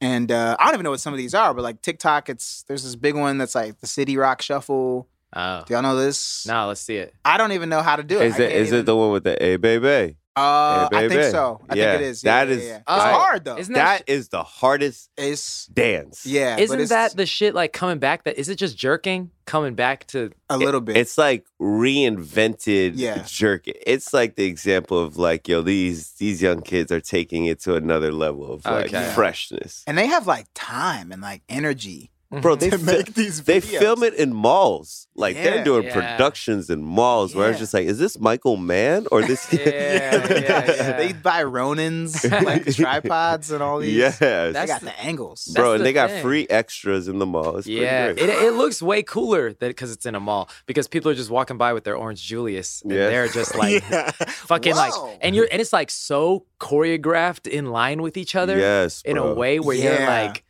[0.00, 2.64] And uh, I don't even know what some of these are, but like TikTok, it's
[2.68, 5.08] there's this big one that's like the City Rock Shuffle.
[5.34, 5.62] Oh.
[5.66, 6.46] Do y'all know this?
[6.46, 7.14] No, let's see it.
[7.24, 8.26] I don't even know how to do it.
[8.26, 10.16] Is I it even- it the one with the A baby?
[10.34, 11.60] Uh, Hey, I think so.
[11.68, 12.22] I Yeah, think it is.
[12.22, 12.76] that yeah, is- yeah, yeah.
[12.76, 12.98] It's Oh.
[13.00, 13.58] hard though.
[13.58, 16.24] Isn't that That is the hardest it's dance.
[16.24, 16.56] yeah.
[16.56, 18.24] but Isn't that the shit like coming back?
[18.24, 20.30] That is it just jerking coming back to?
[20.48, 20.96] a little bit?
[20.96, 23.22] It's like reinvented Yeah.
[23.26, 23.64] jerk.
[23.66, 27.74] It's like the example of like, yo, these these young kids are taking it to
[27.74, 29.12] another level of like Okay.
[29.14, 29.82] freshness.
[29.86, 33.42] and they have like time and like energy Bro, they to fi- make these.
[33.42, 35.06] they film it in malls.
[35.14, 35.44] Like Yeah.
[35.44, 35.92] they're doing Yeah.
[35.92, 37.62] productions in malls where it's Yeah.
[37.62, 40.96] just like, is this Michael Mann or this Yeah, yeah, yeah.
[40.96, 43.94] they buy Ronins like tripods and all these.
[43.94, 44.18] Yes.
[44.18, 45.44] they That's got the- the angles.
[45.44, 46.22] That's Bro, and the they got thing.
[46.22, 47.58] free extras in the mall.
[47.58, 48.30] It's pretty Yeah, great.
[48.30, 51.30] it, it looks way cooler that because it's in a mall because people are just
[51.30, 53.08] walking by with their orange Julius and Yeah.
[53.10, 54.10] they're just like Yeah.
[54.26, 59.02] fucking like and you're and it's like so choreographed in line with each other yes,
[59.04, 59.34] in a bro.
[59.34, 60.22] way where you're Yeah.
[60.26, 60.44] like,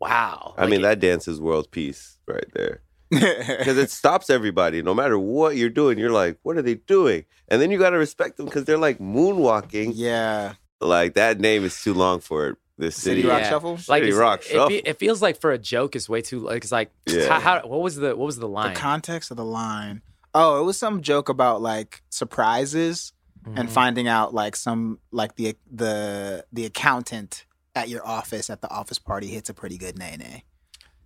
[0.00, 0.54] wow.
[0.56, 2.80] I Like, mean, that dance is world peace right there.
[3.10, 4.82] Because it stops everybody.
[4.82, 7.24] No matter what you're doing, you're like, what are they doing?
[7.48, 9.92] And then you got to respect them because they're like moonwalking.
[9.94, 10.54] yeah.
[10.80, 12.56] Like, that name is too long for it.
[12.78, 13.28] This City city.
[13.28, 13.48] Rock Yeah.
[13.50, 13.78] Shuffle.
[13.88, 14.68] like City Rock it, Shuffle.
[14.68, 17.28] fe- it feels like for a joke it's way too like it's like Yeah.
[17.28, 20.02] how, how what was the what was the line The context of the line.
[20.34, 23.14] Oh, it was some joke about like surprises
[23.46, 23.72] and Mhm.
[23.72, 27.45] finding out like some like the the the accountant
[27.76, 30.44] at your office at the office party hits a pretty good nay nay.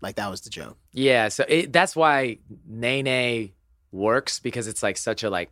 [0.01, 0.79] Like that was the joke.
[0.93, 3.53] yeah so it, that's why Nae Nae
[3.93, 5.51] works because it's like such a like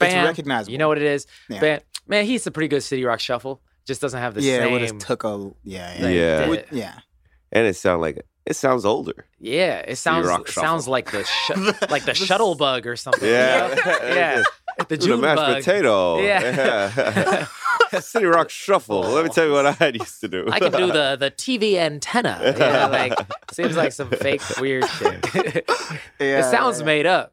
[0.00, 0.72] It's bam, recognizable.
[0.72, 1.60] you know what it is Yeah.
[1.60, 4.60] bam, man he's a pretty good City Rock Shuffle just doesn't have the yeah, it
[4.60, 6.48] same would have took a yeah yeah like, Yeah.
[6.48, 6.98] Would- yeah.
[7.52, 9.26] And it sound like it sounds older.
[9.38, 13.22] yeah it sounds Rock it sounds like the sh- like the shuttle bug or something
[13.28, 13.74] you Yeah.
[13.84, 13.98] know?
[14.14, 14.42] yeah
[14.88, 16.20] the the mashed bug potato.
[16.22, 17.46] Yeah.
[18.00, 19.00] City Rock Shuffle.
[19.00, 20.46] Let me tell you what I used to do.
[20.50, 22.54] I can do the the TV antenna.
[22.58, 23.14] Yeah, like
[23.52, 25.68] seems like some fake weird shit.
[26.20, 26.86] Yeah, it sounds yeah.
[26.86, 27.32] made up.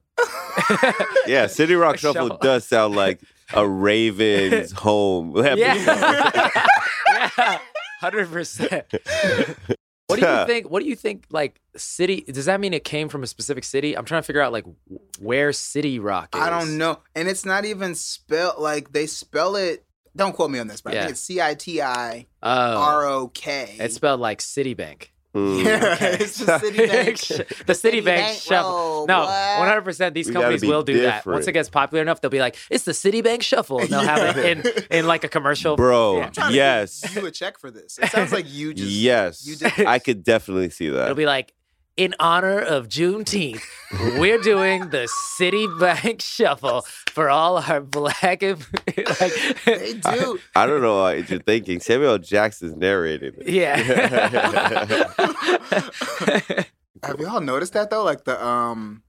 [1.28, 2.38] yeah, City Rock Shuffle shuffle.
[2.38, 3.20] does sound like
[3.54, 5.34] a Raven's home.
[5.36, 7.60] Yeah, yeah,
[8.00, 8.86] hundred percent.
[10.08, 10.70] What do you think?
[10.70, 11.26] What do you think?
[11.30, 12.22] Like city?
[12.22, 13.98] Does that mean it came from a specific city?
[13.98, 14.65] I'm trying to figure out like
[15.20, 16.41] where City Rock is.
[16.41, 17.00] I don't know.
[17.13, 19.84] And it's not even spelled like they spell it.
[20.17, 22.67] Don't quote me on this, but I think it's C I T I R O
[22.67, 22.75] K.
[22.75, 23.75] Oh, R O K.
[23.80, 25.10] it's spelled like Citibank.
[25.36, 25.63] Mm.
[25.63, 26.17] Yeah, Okay.
[26.19, 27.65] it's the Citibank.
[27.67, 29.06] the Citibank Citibank shuffle.
[29.08, 30.15] No, one hundred percent.
[30.15, 31.25] These We companies will do that.
[31.25, 34.36] Once it gets popular enough, they'll be like, "It's the Citibank shuffle," and they'll have
[34.38, 35.75] it in in like a commercial.
[35.75, 36.25] Bro, Yeah.
[36.25, 37.01] I'm trying to yes.
[37.01, 37.99] give you a check for this.
[37.99, 39.45] It sounds like you just yes.
[39.45, 41.03] you did I could definitely see that.
[41.03, 41.53] It'll be like,
[41.97, 43.62] in honor of Juneteenth,
[44.19, 48.60] we're doing the Citibank shuffle for all our black and
[49.19, 49.33] like,
[49.65, 50.39] they do.
[50.55, 51.79] I don't know what you're thinking.
[51.79, 53.49] Samuel Jackson's narrating it.
[53.49, 53.77] yeah.
[57.03, 58.03] Have y'all noticed that though?
[58.03, 59.03] Like the um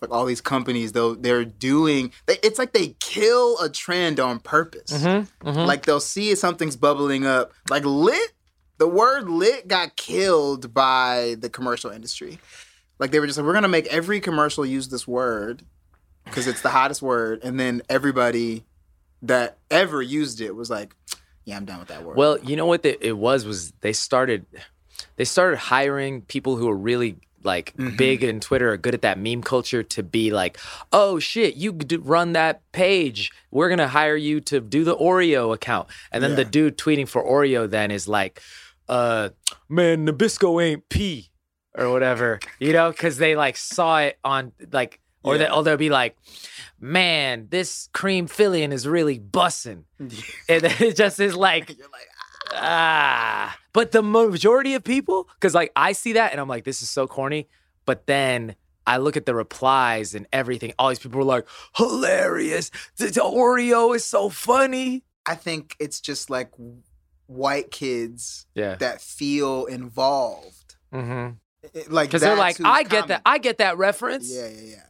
[0.00, 4.40] like all these companies though they're doing they, it's like they kill a trend on
[4.40, 4.92] purpose.
[4.92, 5.66] Mhm, mhm.
[5.66, 7.52] Like they'll see something's bubbling up.
[7.70, 8.32] Like lit,
[8.78, 12.38] the word lit got killed by the commercial industry.
[12.98, 15.62] Like they were just like, we're gonna make every commercial use this word
[16.24, 18.64] because it's the hottest word, and then everybody
[19.22, 20.94] that ever used it was like,
[21.44, 22.16] yeah, I'm done with that word.
[22.16, 24.46] Well, you know what the, it was was they started
[25.16, 27.96] they started hiring people who are really like Mhm.
[27.96, 30.58] big in Twitter, are good at that meme culture to be like,
[30.92, 33.30] oh shit, you d- run that page.
[33.52, 37.24] We're gonna hire you to do the Oreo account, and then the dude tweeting for
[37.24, 38.42] Oreo then is like,
[38.88, 39.30] uh,
[39.68, 41.30] man, Nabisco ain't pee
[41.76, 45.00] or whatever, you know, because they like saw it on like.
[45.24, 45.52] Or, they, Yeah.
[45.54, 46.16] or they'll be like,
[46.80, 49.82] man, this cream filling is really bussing.
[50.48, 52.06] And it just is like, You're like,
[52.54, 53.58] ah.
[53.72, 56.88] But the majority of people, because like I see that and I'm like, this is
[56.88, 57.48] so corny.
[57.84, 58.54] But then
[58.86, 60.72] I look at the replies and everything.
[60.78, 61.46] All these people are like,
[61.76, 62.70] hilarious.
[62.96, 65.04] The, the Oreo is so funny.
[65.26, 66.50] I think it's just like
[67.28, 68.74] white kids Yeah.
[68.76, 70.74] that feel involved.
[70.92, 71.34] Mm-hmm.
[71.74, 73.08] It- like Because they're like, who's I get common.
[73.08, 73.22] that.
[73.24, 74.28] I get that reference.
[74.34, 74.82] Yeah, yeah, yeah.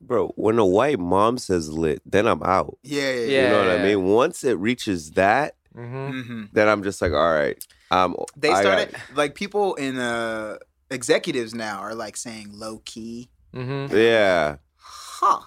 [0.00, 2.76] Bro, when a white mom says lit, then I'm out.
[2.82, 3.20] Yeah, yeah, Yeah.
[3.26, 3.42] yeah.
[3.44, 4.04] You know what I mean?
[4.04, 6.20] Once it reaches that, Mm-hmm.
[6.22, 7.62] hmm then I'm just like, all right.
[7.90, 10.56] Um, They started got- like people in uh
[10.90, 13.28] executives now are like saying low key.
[13.54, 13.94] Mm-hmm.
[13.96, 14.56] yeah.
[14.76, 15.40] Huh.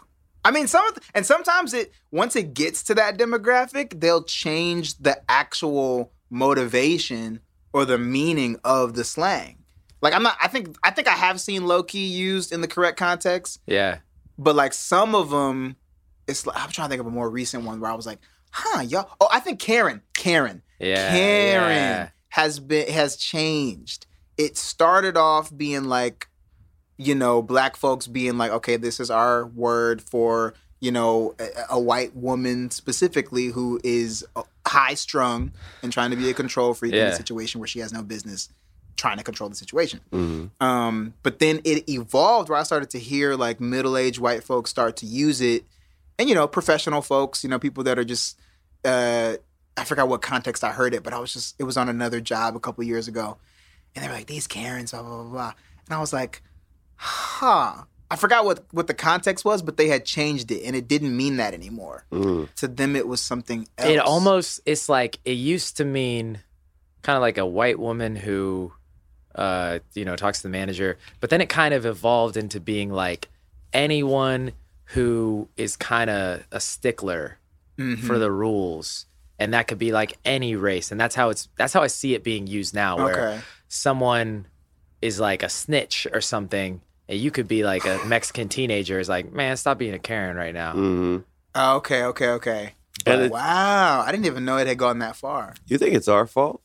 [0.46, 4.24] I mean, some of the, and sometimes it once it gets to that demographic, they'll
[4.24, 7.40] change the actual motivation
[7.74, 9.58] or the meaning of the slang.
[10.02, 10.38] Like I'm not.
[10.42, 14.00] I think I think I have seen low key used in the correct context, Yeah.
[14.38, 15.76] but like some of them,
[16.28, 16.46] it's.
[16.46, 18.20] like- I'm trying to think of a more recent one where I was like,
[18.52, 19.10] huh, y'all.
[19.20, 20.02] Oh, I think Karen.
[20.14, 20.62] Karen.
[20.80, 21.12] Yeah.
[21.12, 21.70] Karen.
[21.76, 22.10] yeah.
[22.30, 24.06] has been has changed.
[24.38, 26.28] It started off being like,
[26.98, 31.48] you know, black folks being like, okay, this is our word for you know a,
[31.72, 34.26] a white woman specifically who is
[34.66, 35.52] high strung
[35.84, 38.50] and trying to be a control freak in a situation where she has no business
[38.96, 40.02] trying to control the situation.
[40.12, 40.50] Mhm.
[40.60, 44.70] Um, but then it evolved where I started to hear like middle aged white folks
[44.70, 45.64] start to use it,
[46.18, 48.38] and you know, professional folks, you know, people that are just
[48.86, 49.36] uh,
[49.78, 52.20] I forgot what context I heard it, but I was just it was on another
[52.20, 53.38] job a couple years ago,
[53.96, 55.54] and they were like these Karens, blah blah blah, blah.
[55.88, 56.44] and I was like,
[56.96, 57.84] huh.
[58.12, 61.16] I forgot what what the context was, but they had changed it, and it didn't
[61.16, 62.06] mean that anymore.
[62.12, 62.54] Mhm.
[62.56, 63.90] To them, it was something else.
[63.90, 66.40] It almost it's like it used to mean
[67.04, 68.74] kind of like a white woman who
[69.36, 72.92] uh you know talks to the manager, but then it kind of evolved into being
[72.92, 73.30] like
[73.74, 74.52] anyone
[74.86, 77.38] who is kind of a stickler
[77.78, 78.00] Mhm.
[78.00, 79.06] for the rules
[79.38, 82.14] and that could be like any race and that's how it's that's how I see
[82.16, 83.42] it being used now where okay.
[83.70, 84.48] someone
[85.02, 86.82] is like a snitch or something and
[87.18, 90.54] you could be like a Mexican teenager is like man stop being a Karen right
[90.54, 91.24] now Mhm.
[91.56, 92.74] Oh, okay, okay, okay.
[93.08, 95.56] And it- wow, I didn't even know it had gone that far.
[95.68, 96.62] You think it's our fault?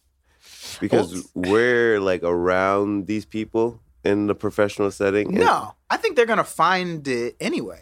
[0.81, 5.33] Because we're like around these people in the professional setting.
[5.33, 7.81] No, I think they're gonna find it anyway.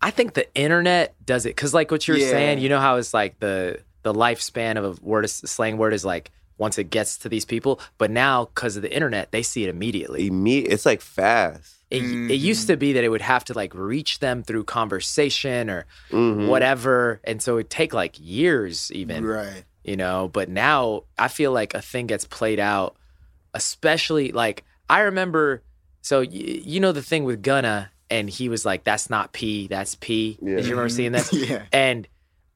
[0.00, 2.30] I think the internet does it because, like what you're Yeah.
[2.30, 6.04] saying, you know how it's like the the lifespan of a word, slang word is
[6.04, 9.64] like once it gets to these people, but now because of the internet, they see
[9.64, 10.30] it immediately.
[10.30, 11.76] Imme- it's like fast.
[11.90, 15.68] It, it used to be that it would have to like reach them through conversation
[15.68, 16.48] or Mhm.
[16.48, 19.64] whatever, and so it'd take like years even, Right.
[19.84, 20.28] you know.
[20.32, 22.96] But now I feel like a thing gets played out,
[23.54, 25.62] especially like I remember.
[26.00, 29.66] So y- you know the thing with Gunna, and he was like, "That's not P,
[29.68, 30.56] that's P." Yeah.
[30.56, 31.32] Did you remember seeing this?
[31.32, 31.64] yeah.
[31.72, 32.08] And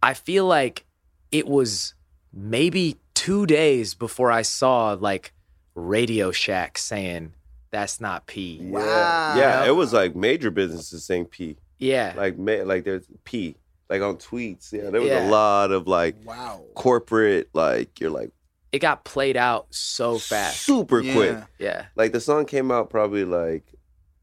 [0.03, 0.85] I feel like
[1.31, 1.95] it was
[2.33, 2.97] maybe
[3.27, 5.33] two days before I saw like
[5.75, 7.33] Radio Shack saying
[7.73, 8.61] that's not P.
[8.63, 8.81] Wow.
[8.81, 9.37] Yeah.
[9.37, 11.57] yeah, it was like major businesses saying P.
[11.79, 12.15] Yeah.
[12.17, 13.57] Like ma- like there's P.
[13.91, 14.73] Like on tweets.
[14.73, 15.29] Yeah, there was Yeah.
[15.29, 16.63] a lot of like Wow.
[16.77, 18.31] corporate, like you're like
[18.71, 20.61] It got played out so fast.
[20.63, 21.15] super Yeah.
[21.15, 21.39] quick.
[21.59, 21.87] Yeah.
[21.97, 23.65] Like the song came out probably like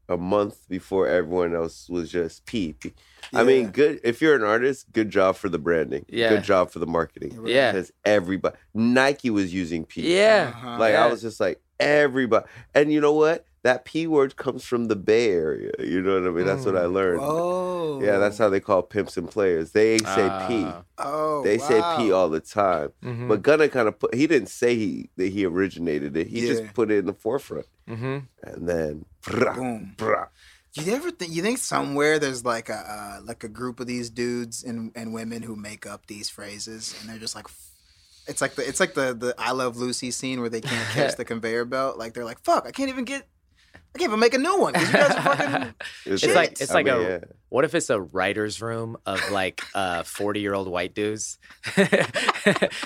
[0.08, 2.72] a month before everyone else was just P.
[2.72, 2.92] P.
[3.32, 6.04] I mean, good if you're an artist, good job for the branding.
[6.08, 6.28] Yeah.
[6.30, 7.38] Good job for the marketing.
[7.46, 7.72] Yeah.
[7.72, 10.14] Because everybody Nike was using P.
[10.16, 10.52] Yeah.
[10.54, 10.76] Uh-huh.
[10.78, 11.04] Like Yeah.
[11.04, 12.46] I was just like everybody.
[12.74, 13.46] And you know what?
[13.62, 15.72] That P word comes from the Bay Area.
[15.78, 16.44] You know what I mean?
[16.44, 17.20] That's what I learned.
[17.22, 18.02] Oh.
[18.02, 19.72] Yeah, that's how they call pimps and players.
[19.72, 20.64] They say P.
[20.64, 21.42] Uh, Oh.
[21.44, 22.90] They say P all the time.
[23.02, 26.26] mhm, But Gunna kind of put he didn't say he that he originated it.
[26.26, 26.52] He Yeah.
[26.54, 27.66] just put it in the forefront.
[27.88, 28.24] mhm.
[28.42, 29.94] And then brah, Boom.
[29.96, 30.28] brah.
[30.76, 34.10] You ever think you think somewhere there's like a uh, like a group of these
[34.10, 37.46] dudes and, and women who make up these phrases and they're just like
[38.26, 41.14] it's like the it's like the the I Love Lucy scene where they can't catch
[41.16, 43.28] the conveyor belt like they're like fuck I can't even get
[43.94, 45.74] I can't even make a new one 'cause you guys are fucking
[46.06, 47.18] It's like it's I like mean, a yeah.
[47.50, 51.38] what if it's a writer's room of like uh 40 year old white dudes?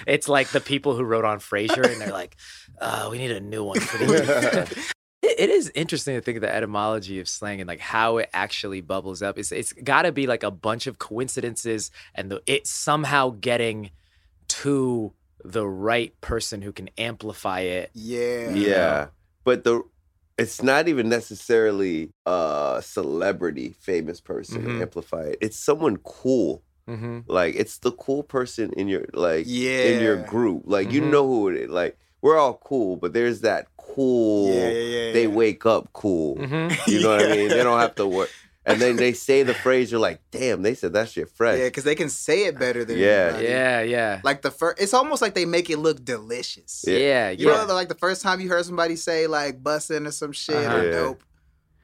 [0.07, 2.37] it's like the people who wrote on Frasier and they're like,
[2.81, 4.93] uh, we need a new one for these.
[5.23, 8.31] It- it is interesting to think of the etymology of slang and like how it
[8.33, 9.39] actually bubbles up.
[9.39, 13.91] It's it's got to be like a bunch of coincidences and the, it somehow getting
[14.49, 15.13] to
[15.45, 17.91] the right person who can amplify it.
[17.95, 19.07] yeah Yeah.
[19.45, 19.83] But the
[20.37, 24.83] it's not even necessarily a celebrity famous person to Mhm.
[24.83, 25.39] amplify it.
[25.41, 26.63] It's someone cool.
[26.89, 27.21] Mm-hmm.
[27.27, 30.63] Like it's the cool person in your like yeah in your group.
[30.67, 31.11] Like you Mhm.
[31.11, 31.71] know who it is.
[31.71, 35.29] Like we're all cool, but there's that cool yeah yeah yeah they yeah.
[35.29, 36.37] wake up cool.
[36.37, 36.91] Mm-hmm.
[36.91, 37.49] You know what I mean?
[37.49, 38.31] They don't have to work.
[38.67, 41.59] And then they say the phrase, you're like, damn, they said that shit fresh.
[41.59, 43.29] yeah because they can say it better than Yeah.
[43.31, 43.47] anybody.
[43.47, 46.99] Yeah, yeah, like the first it's almost like they make it look delicious Yeah.
[46.99, 47.65] yeah, You yeah.
[47.65, 50.77] know, like the first time you heard somebody say like bussin' or some shit Uh-huh.
[50.77, 50.91] or Yeah.
[50.93, 51.23] dope,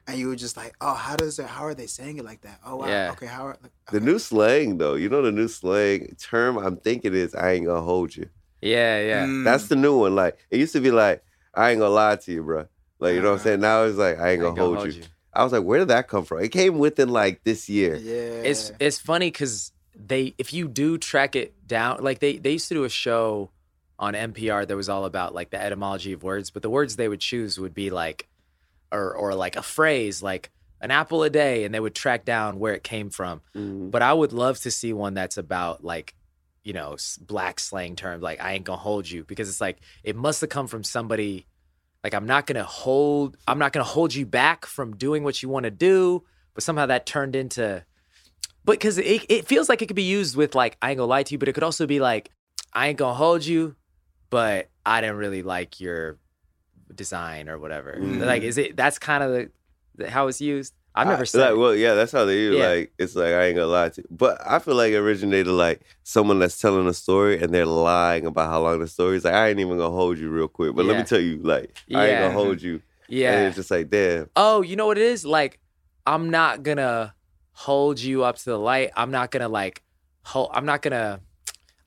[0.07, 1.47] and you were just like, oh, how does it?
[1.47, 2.59] How are they saying it like that?
[2.63, 2.87] Oh, wow.
[2.87, 3.09] Yeah.
[3.13, 3.57] Okay, how are
[3.91, 4.05] The okay.
[4.05, 7.81] new slang, though, you know, the new slang term I'm thinking is, I ain't gonna
[7.81, 8.29] hold you.
[8.61, 9.25] yeah, yeah.
[9.25, 9.43] Mm.
[9.43, 10.13] That's the new one.
[10.13, 11.23] Like, it used to be like,
[11.55, 12.67] I ain't gonna lie to you, bro.
[12.99, 13.59] Like, you know what I'm saying?
[13.59, 15.03] Now it's like, I ain't gonna, hold, you.
[15.33, 16.39] I was like, where did that come from?
[16.41, 17.95] It came within like this year.
[17.95, 18.49] yeah.
[18.49, 22.67] It's it's funny because they if you do track it down, like they they used
[22.69, 23.51] to do a show
[23.99, 27.07] on NPR that was all about like the etymology of words, but the words they
[27.07, 28.27] would choose would be like,
[28.91, 32.59] or or like a phrase like an apple a day, and they would track down
[32.59, 33.41] where it came from.
[33.55, 33.89] Mhm.
[33.91, 36.13] But I would love to see one that's about like,
[36.65, 40.15] you know, black slang terms like I ain't gonna hold you because it's like it
[40.15, 41.45] must have come from somebody.
[42.03, 45.47] Like I'm not gonna hold, I'm not gonna hold you back from doing what you
[45.47, 46.23] want to do,
[46.53, 47.85] but somehow that turned into.
[48.65, 51.07] But because it, it feels like it could be used with like I ain't gonna
[51.07, 52.31] lie to you, but it could also be like
[52.73, 53.75] I ain't gonna hold you,
[54.31, 56.17] but I didn't really like your
[56.93, 57.95] design or whatever.
[57.99, 58.25] Mhm.
[58.25, 59.51] Like, is it that's kind of the,
[59.95, 60.73] the how it's used?
[60.97, 61.49] I've I- never said.
[61.51, 62.55] like, well, yeah, that's how they use.
[62.57, 62.67] Yeah.
[62.69, 65.47] Like, it's like I ain't gonna lie to you, but I feel like it originated
[65.51, 69.25] like someone that's telling a story and they're lying about how long the story is.
[69.25, 71.75] Like, I ain't even gonna hold you real quick, but let me tell you, like,
[71.93, 72.81] I ain't gonna hold you.
[73.09, 73.33] yeah.
[73.33, 74.29] And it's just like, damn.
[74.35, 75.25] oh, you know what it is?
[75.25, 75.59] Like,
[76.07, 77.13] I'm not gonna
[77.51, 78.91] hold you up to the light.
[78.95, 79.83] I'm not gonna like
[80.23, 80.49] hold.
[80.53, 81.19] I'm not gonna.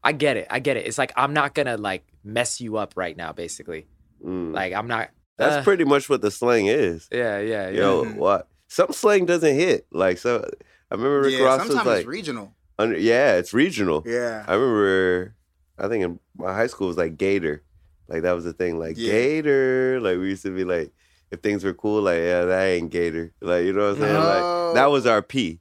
[0.05, 0.47] I get it.
[0.51, 0.87] I get it.
[0.87, 3.33] It's like I'm not gonna like mess you up right now.
[3.33, 3.87] Basically,
[4.25, 4.53] Mm.
[4.55, 5.11] like I'm not.
[5.37, 7.09] that's uh, pretty much what the slang is.
[7.12, 7.79] Yeah, yeah, yeah.
[7.81, 8.49] Yo, what?
[8.68, 9.87] Some slang doesn't hit.
[9.90, 10.48] Like, so
[10.90, 12.54] I remember Rick yeah, Ross was sometimes like, it's regional.
[12.78, 14.02] under, yeah, it's regional.
[14.07, 14.44] Yeah.
[14.46, 15.35] I remember,
[15.78, 17.62] I think in my high school was like Gator.
[18.09, 19.12] Like that was the thing, like Yeah.
[19.12, 20.00] Gator.
[20.00, 20.92] Like we used to be like,
[21.31, 23.33] if things were cool, like yeah, that ain't Gator.
[23.40, 24.14] Like you know what I'm saying?
[24.14, 25.61] Like that was our P.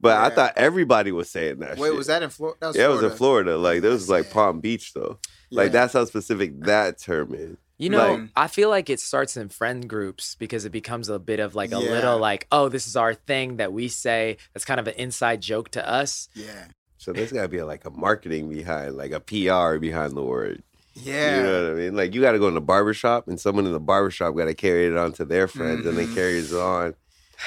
[0.00, 1.76] But I thought everybody was saying that.
[1.76, 1.96] Wait, shit.
[1.96, 2.58] was that in Florida?
[2.60, 3.58] That was yeah, it was in Florida.
[3.58, 5.18] Like this was like Palm Beach though.
[5.50, 7.56] Like that's how specific that term is.
[7.80, 11.18] You know, Like- I feel like it starts in friend groups because it becomes a
[11.18, 11.90] bit of like a Yeah.
[11.90, 14.36] little like, oh, this is our thing that we say.
[14.52, 16.28] That's kind of an inside joke to us.
[16.34, 16.66] Yeah.
[16.98, 20.62] So there's gotta be like a marketing behind, like a PR behind the word.
[20.92, 21.36] Yeah.
[21.38, 21.96] You know what I mean?
[21.96, 24.54] Like you got to go in the barbershop, and someone in the barbershop got to
[24.54, 26.06] carry it on to their friends, and Mhm.
[26.08, 26.94] they carries it on.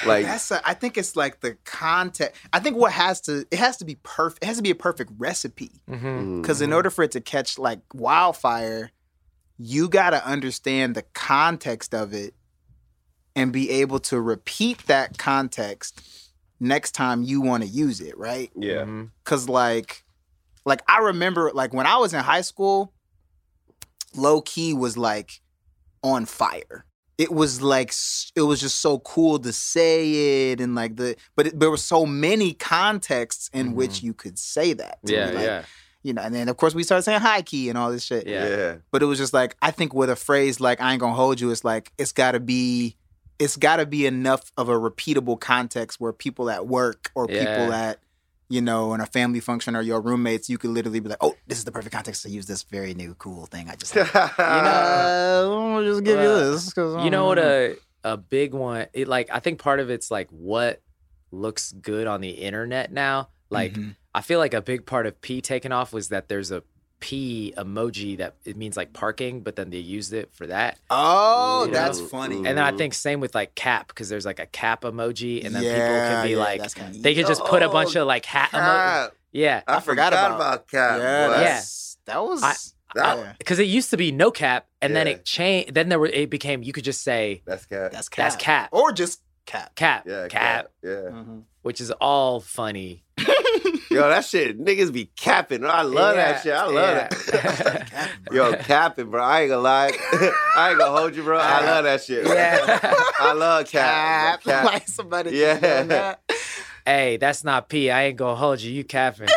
[0.07, 2.41] Like That's a, I think it's like the context.
[2.51, 4.43] I think what has to it has to be perfect.
[4.43, 6.07] It has to be a perfect recipe Mm-hmm.
[6.07, 8.89] mm, because in order for it to catch like wildfire,
[9.57, 12.33] you got to understand the context of it
[13.35, 16.01] and be able to repeat that context
[16.59, 18.51] next time you want to use it, right?
[18.55, 19.09] yeah, Mhm.
[19.23, 20.03] Cause like,
[20.65, 22.93] like I remember like when I was in high school,
[24.15, 25.41] low key was like
[26.03, 26.85] on fire.
[27.17, 27.93] It was like
[28.35, 31.77] it was just so cool to say it and like the but it, there were
[31.77, 34.99] so many contexts in which you could say that.
[35.05, 35.65] to me, Yeah, like, yeah,
[36.03, 38.27] You know, and then of course we started saying high key and all this shit.
[38.27, 38.47] Yeah.
[38.47, 41.13] yeah, But it was just like I think with a phrase like I ain't gonna
[41.15, 42.97] hold you, it's like it's gotta be
[43.39, 47.39] it's gotta be enough of a repeatable context where people at work or Yeah.
[47.39, 47.99] people at
[48.49, 51.35] you know, in a family function or your roommates, you could literally be like, "Oh,
[51.47, 54.09] this is the perfect context to use this very new cool thing I just." Had.
[54.13, 56.71] uh, I'll just give Well, you this.
[56.73, 58.87] 'cause I You know what a a big one.
[58.93, 60.81] It like I think part of it's like what
[61.31, 63.29] looks good on the internet now.
[63.49, 63.95] Like Mhm.
[64.15, 66.63] I feel like a big part of P taking off was that there's a
[66.99, 70.79] P emoji that it means like parking, but then they used it for that.
[70.89, 71.73] Oh, You know?
[71.73, 72.37] that's funny.
[72.37, 75.53] And then I think same with like cap because there's like a cap emoji, and
[75.53, 77.95] then people can be yeah, like that's kinda they could just put a oh, bunch
[77.97, 78.59] Oh, of like hat emoji.
[79.05, 79.15] Cap.
[79.33, 80.99] Yeah, I, forgot forgot, about- about, Cap.
[80.99, 81.33] yeah, boy.
[81.33, 82.53] that's, that was I-
[82.95, 85.73] That- because it used to be no cap, and then it changed.
[85.73, 87.91] Then there were it became you could just say that's Cap.
[87.91, 88.23] that's cap.
[88.25, 89.75] that's cap, or just cap.
[89.75, 91.09] cap, yeah, cap, Yeah.
[91.11, 91.43] Mhm.
[91.61, 93.03] which is all funny.
[93.91, 95.63] Yo, that shit, niggas be capping.
[95.63, 96.53] I love Yeah, that shit.
[96.53, 97.07] I love yeah.
[97.09, 97.87] that.
[97.91, 98.17] Capping.
[98.35, 99.23] Yo, capping, bro.
[99.23, 99.91] I ain't gonna lie.
[100.55, 101.37] I ain't gonna hold you, bro.
[101.37, 102.25] I love that shit.
[102.25, 102.79] Yeah.
[103.19, 104.41] I love cap.
[104.41, 104.43] cap.
[104.43, 104.65] cap.
[104.65, 105.83] like somebody Yeah.
[105.83, 106.21] that.
[106.85, 107.91] Hey, that's not P.
[107.91, 108.71] I ain't gonna hold you.
[108.71, 109.29] You capping.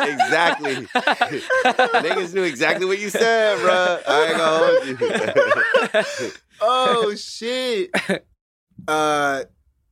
[0.00, 0.74] exactly.
[0.86, 3.98] Niggas knew exactly what you said, bro.
[4.06, 6.30] I ain't gonna hold you.
[6.60, 7.90] oh shit.
[8.88, 9.44] Uh,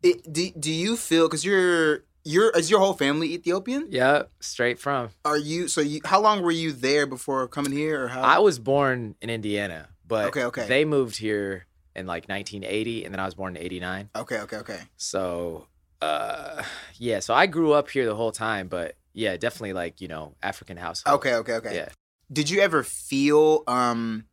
[0.02, 3.86] it, do do you feel because you're you're is your whole family Ethiopian?
[3.90, 5.10] Yeah, straight from.
[5.24, 6.00] Are you so you?
[6.04, 8.22] How long were you there before coming here, or how?
[8.22, 10.66] I was born in Indiana, but Okay, okay.
[10.68, 11.66] they moved here
[11.96, 14.10] in like 1980, and then I was born in '89.
[14.16, 14.80] okay, okay, okay.
[14.96, 15.68] So,
[16.02, 16.62] uh,
[16.96, 17.20] yeah.
[17.20, 20.76] So I grew up here the whole time, but yeah, definitely like you know African
[20.76, 21.16] household.
[21.18, 21.74] Okay, okay, okay.
[21.74, 21.88] Yeah.
[22.32, 24.24] Did you ever feel um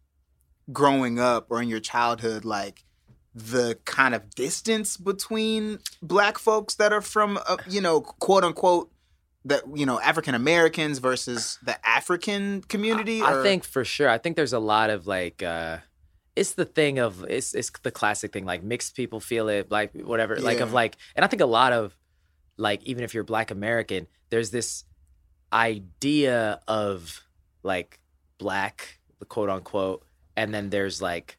[0.72, 2.84] growing up or in your childhood like
[3.34, 8.91] the kind of distance between black folks that are from uh, you know quote unquote
[9.46, 13.22] that you know African Americans versus the African community?
[13.22, 14.10] I or- think for sure.
[14.10, 15.78] I think there's a lot of like uh
[16.36, 19.94] it's the thing of it's it's the classic thing like mixed people feel it like
[19.94, 21.96] whatever like of like and I think a lot of
[22.58, 24.86] like even if you're black American there's this
[25.52, 27.22] idea of
[27.63, 28.00] like
[28.38, 30.06] black the quote unquote
[30.38, 31.38] and then there's like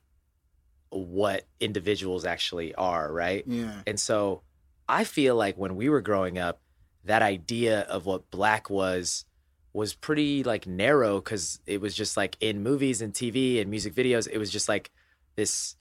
[0.92, 3.80] what individuals actually are right yeah.
[3.86, 4.42] and so
[4.88, 6.60] I feel like when we were growing up,
[7.04, 9.24] that idea of what black was
[9.72, 13.94] was pretty like narrow because it was just like in movies and TV and music
[13.94, 14.90] videos, it was just like
[15.36, 15.76] this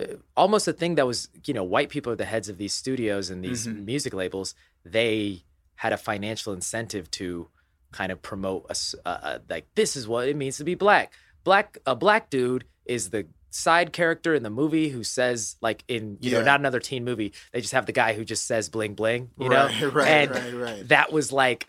[0.00, 2.72] uh, almost a thing that was, you know, white people are the heads of these
[2.74, 3.84] studios and these Mhm.
[3.84, 4.54] music labels.
[4.84, 5.44] They
[5.76, 7.48] had a financial incentive to
[7.92, 11.12] kind of promote a, a- like this is what it means to be black.
[11.44, 16.18] Black a black dude is the side character in the movie who says like in
[16.20, 18.94] you know not another teen movie they just have the guy who just says bling
[18.94, 20.88] bling you know right, right, and right, right.
[20.88, 21.66] that was like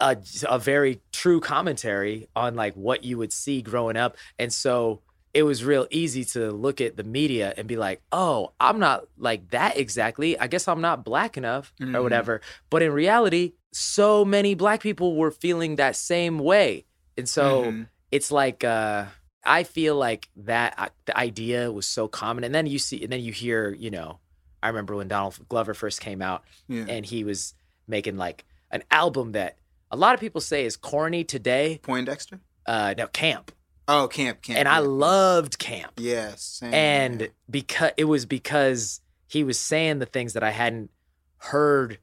[0.00, 0.16] a,
[0.48, 4.16] a very true commentary on like what you would see growing up.
[4.40, 5.00] And so
[5.32, 9.04] it was real easy to look at the media and be like, oh, I'm not
[9.16, 10.38] like that exactly.
[10.38, 11.94] I guess I'm not black enough Mhm.
[11.94, 12.40] or whatever.
[12.70, 16.84] But in reality, so many black people were feeling that same way.
[17.16, 17.88] And so Mhm.
[18.10, 19.06] it's like uh
[19.44, 23.12] I feel like that uh, the idea was so common and then you see and
[23.12, 24.18] then you hear, you know,
[24.62, 26.86] I remember when Donald Glover first came out yeah.
[26.88, 27.54] and he was
[27.86, 29.58] making like an album that
[29.90, 31.80] a lot of people say is corny today.
[31.82, 32.40] Poindexter.
[32.66, 33.52] Uh no, Camp.
[33.86, 34.58] Oh, camp, camp.
[34.58, 35.92] And I loved Camp.
[35.98, 36.42] Yes.
[36.42, 40.90] same, And because it was because he was saying the things that I hadn't
[41.36, 41.98] heard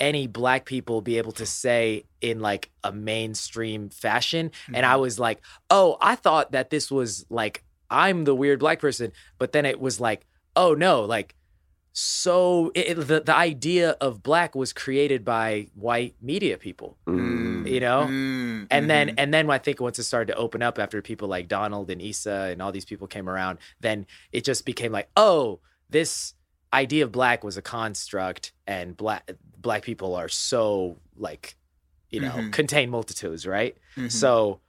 [0.00, 5.18] any black people be able to say in like a mainstream fashion and I was
[5.18, 5.40] like,
[5.70, 9.80] "Oh, I thought that this was like I'm the weird black person." But then it
[9.80, 10.26] was like,
[10.56, 11.34] "Oh no, like
[11.92, 17.68] so it, it- the the idea of black was created by white media people." Mm.
[17.68, 18.02] You know?
[18.08, 19.14] Mm, And then mhm.
[19.16, 22.00] and then I think once it started to open up after people like Donald and
[22.02, 26.34] Issa and all these people came around, then it just became like, oh, this
[26.74, 31.56] idea of black was a construct and black black people are so like,
[32.10, 32.52] you know, Mhm.
[32.52, 33.76] contain multitudes, right?
[33.96, 34.10] Mhm.
[34.12, 34.60] So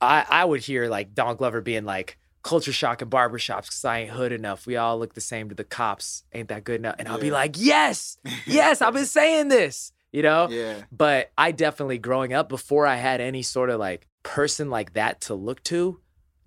[0.00, 3.98] I I would hear like Don Glover being like culture shock and barbershops because I
[4.00, 4.66] ain't hood enough.
[4.66, 6.24] We all look the same to the cops.
[6.32, 6.96] Ain't that good enough?
[6.98, 8.16] And I'll be like, yes,
[8.46, 10.48] yes, I've been saying this, you know?
[10.48, 10.84] yeah.
[10.90, 15.20] But I definitely growing up before I had any sort of like person like that
[15.22, 16.00] to look to,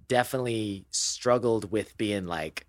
[0.08, 2.66] definitely struggled with being like,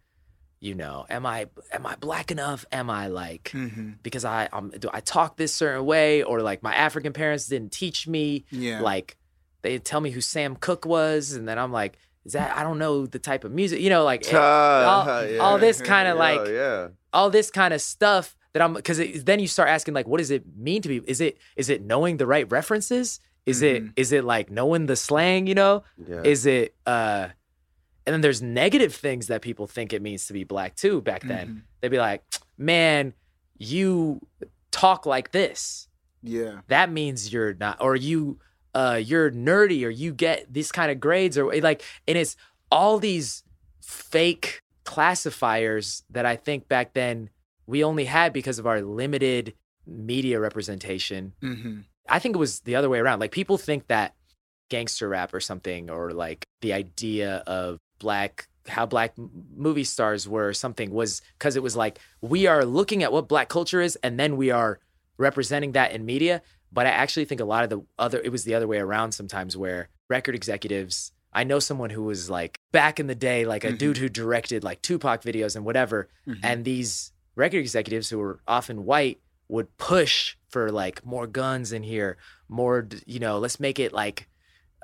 [0.60, 2.64] you know, am I am I black enough?
[2.72, 6.62] Am I like hmm because I um do I talk this certain way or like
[6.62, 8.80] my African parents didn't teach me Yeah.
[8.80, 9.16] like
[9.62, 12.78] they tell me who Sam Cooke was and then I'm like is that I don't
[12.78, 15.38] know the type of music you know like Ah, all- yeah.
[15.38, 16.88] all this kind of like yeah.
[17.12, 20.30] all this kind of stuff that I'm because then you start asking like, what does
[20.30, 20.98] it mean to be?
[21.06, 23.20] Is it is it knowing the right references?
[23.46, 23.92] Is it Mhm.
[23.96, 25.46] is it like knowing the slang?
[25.46, 26.22] You know, Yeah.
[26.22, 26.74] is it?
[26.86, 27.28] uh
[28.06, 31.00] And then there's negative things that people think it means to be black too.
[31.00, 31.62] Back then, Mhm.
[31.80, 32.22] they'd be like,
[32.58, 33.14] man,
[33.56, 34.20] you
[34.70, 35.88] talk like this.
[36.22, 36.60] Yeah.
[36.68, 38.38] That means you're not, or you
[38.74, 42.36] uh you're nerdy, or you get these kind of grades, or like, and it's
[42.70, 43.42] all these
[43.82, 47.30] fake classifiers that I think back then
[47.66, 49.54] we only had because of our limited
[49.86, 51.32] media representation.
[51.40, 53.20] hmm I think it was the other way around.
[53.20, 54.14] Like people think that
[54.68, 59.10] gangster rap or something, or like the idea of black, how black
[59.66, 63.28] movie stars were or something was because it was like we are looking at what
[63.34, 64.78] black culture is and then we are
[65.18, 66.42] representing that in media.
[66.72, 69.12] But I actually think a lot of the other, it was the other way around
[69.12, 73.64] sometimes where record executives, I know someone who was like back in the day, like
[73.64, 73.78] a Mhm.
[73.78, 76.08] dude who directed like Tupac videos and whatever.
[76.26, 76.40] Mhm.
[76.42, 81.82] And these record executives who were often white would push for like more guns in
[81.82, 82.16] here,
[82.48, 84.28] more, you know, let's make it like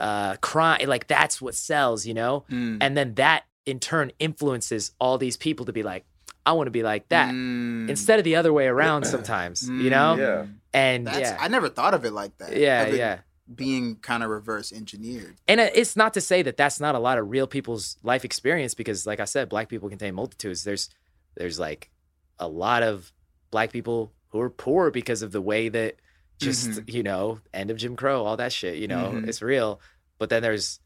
[0.01, 0.89] uh crime.
[0.89, 2.45] Like that's what sells, you know?
[2.51, 2.79] Mm.
[2.81, 6.05] And then that in turn influences all these people to be like,
[6.47, 7.33] I want to be like that.
[7.33, 7.89] Mm.
[7.89, 10.17] Instead of the other way around sometimes, you know?
[10.17, 10.19] Mm.
[10.19, 10.47] Yeah.
[10.73, 11.37] And That's, yeah.
[11.39, 12.57] I never thought of it like that.
[12.57, 13.19] yeah, it yeah.
[13.55, 15.37] Being kind of reverse engineered.
[15.47, 18.75] And it's not to say that that's not a lot of real people's life experience
[18.75, 20.65] because, like I said, black people contain multitudes.
[20.65, 20.89] There's,
[21.37, 21.91] there's like
[22.39, 23.13] a lot of
[23.51, 25.97] black people who are poor because of the way that
[26.41, 26.93] just Mhm.
[26.93, 28.77] you know end of Jim Crow, all that shit.
[28.79, 29.29] You know, Mhm.
[29.29, 29.81] it's real.
[30.19, 30.81] But then there's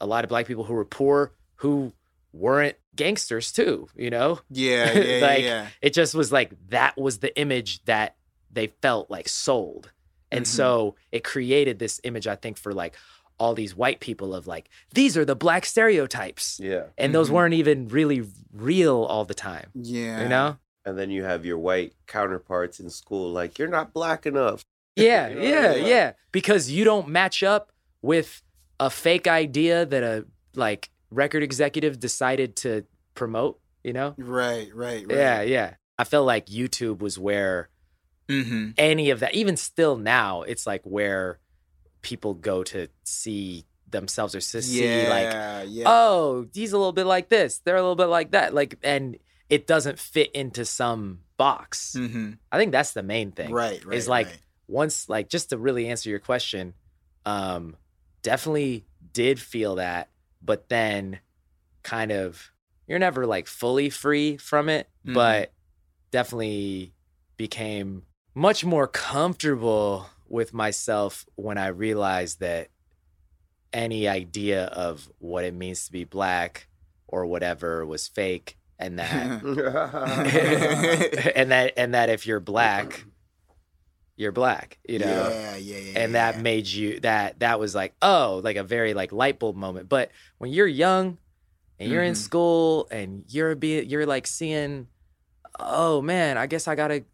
[0.00, 1.92] a lot of black people who were poor who
[2.32, 3.88] weren't gangsters too.
[3.96, 5.68] You know, Yeah, yeah, Like, yeah.
[5.80, 8.16] it just was like that was the image that
[8.50, 9.90] they felt like sold
[10.30, 10.48] and Mhm.
[10.48, 12.94] so it created this image i think for like
[13.38, 16.84] all these white people of like these are the black stereotypes Yeah.
[16.96, 17.32] and those Mhm.
[17.34, 18.22] weren't even really
[18.52, 20.22] real all the time Yeah.
[20.22, 24.24] you know And then you have your white counterparts in school, like you're not black
[24.24, 24.64] enough.
[25.04, 25.86] yeah You know, yeah yeah.
[25.86, 27.72] yeah because you don't match up
[28.02, 28.42] with
[28.80, 32.84] a fake idea that a like record executive decided to
[33.14, 35.16] promote you know Right, right, right.
[35.16, 37.68] yeah yeah i felt like youtube was where
[38.28, 38.72] Mm-hmm.
[38.76, 39.34] any of that.
[39.34, 41.38] Even still now, it's like where
[42.02, 45.32] people go to see themselves or to see like,
[45.68, 45.84] yeah.
[45.86, 49.16] oh, he's a little bit like this, they're a little bit like that, like, and
[49.48, 51.96] it doesn't fit into some box.
[51.98, 52.32] mm-hmm.
[52.52, 53.50] I think that's the main thing.
[53.50, 53.96] Right, right.
[53.96, 54.38] is like right.
[54.68, 56.74] Once, like, just to really answer your question,
[57.26, 57.76] um,
[58.22, 60.10] definitely did feel that,
[60.42, 61.20] but then
[61.82, 62.52] kind of
[62.86, 65.14] you're never like fully free from it, Mhm.
[65.14, 65.52] but
[66.10, 66.94] definitely
[67.36, 68.04] became
[68.34, 72.68] much more comfortable with myself when I realized that
[73.72, 76.68] any idea of what it means to be black
[77.06, 79.42] or whatever was fake and that
[81.36, 83.04] and that and that if you're black
[84.18, 85.06] you're black, you know.
[85.30, 86.00] Yeah, yeah, yeah.
[86.02, 86.42] and yeah, that yeah.
[86.42, 90.10] made you that that was like oh like a very like light bulb moment but
[90.38, 91.16] when you're young
[91.78, 92.16] and you're in Mhm.
[92.16, 94.88] school and you're be you're like seeing
[95.60, 97.04] oh man i guess i gotta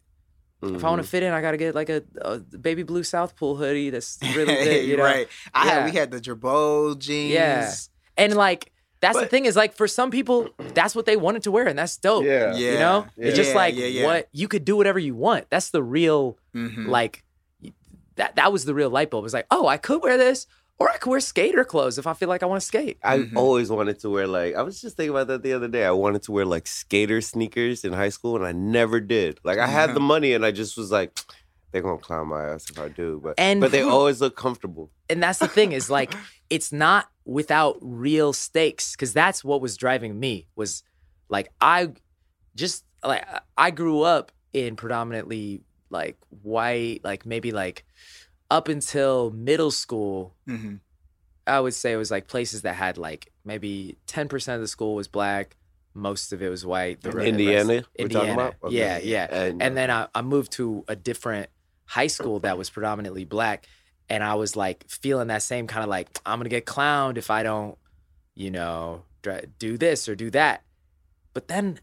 [0.63, 1.03] if i want Mhm.
[1.03, 4.17] to fit in i gotta get like a, a baby blue South Pole hoodie that's
[4.35, 5.27] really big you know right.
[5.53, 7.31] I had we had the Girbaud jeans.
[7.33, 7.71] Yeah.
[8.17, 8.71] and like
[9.05, 11.77] that's the thing is like for some people that's what they wanted to wear and
[11.79, 12.53] that's dope Yeah.
[12.55, 12.71] Yeah.
[12.73, 14.05] you know it's just Yeah, like yeah, yeah.
[14.05, 16.87] what you could do whatever you want that's the real Mhm.
[16.87, 17.23] like
[18.15, 19.23] that that was the real light bulb.
[19.23, 20.47] It was like, oh, I could wear this,
[20.79, 22.97] or I could wear skater clothes if I feel like I want to skate.
[23.03, 23.35] I Mhm.
[23.35, 25.83] always wanted to wear like I was just thinking about that the other day.
[25.85, 29.39] I wanted to wear like skater sneakers in high school, and I never did.
[29.43, 31.11] Like I had the money, and I just was like,
[31.75, 33.19] they're gonna clown my ass if I do.
[33.21, 34.89] But And- but they always look comfortable.
[35.09, 36.13] And that's the thing is like,
[36.49, 40.83] it's not without real stakes because that's what was driving me was
[41.27, 41.91] like I
[42.55, 43.25] just like
[43.57, 47.83] I grew up in predominantly like white, like maybe like
[48.49, 50.33] up until middle school.
[50.47, 50.79] Mhm.
[51.45, 54.95] I would say it was like places that had like maybe 10% of the school
[54.95, 55.55] was black,
[55.93, 57.01] most of it was white.
[57.01, 58.33] The re- rest- Indiana, we're talking Indiana.
[58.33, 58.55] about?
[58.63, 58.75] Okay.
[58.75, 59.27] Yeah, yeah.
[59.43, 61.49] And, And then I, I moved to a different
[61.85, 63.67] high school that was predominantly black.
[64.09, 67.17] And I was like feeling that same kind of like, I'm going to get clowned
[67.17, 67.77] if I don't,
[68.35, 69.03] you know,
[69.59, 70.63] do this or do that.
[71.33, 71.79] But then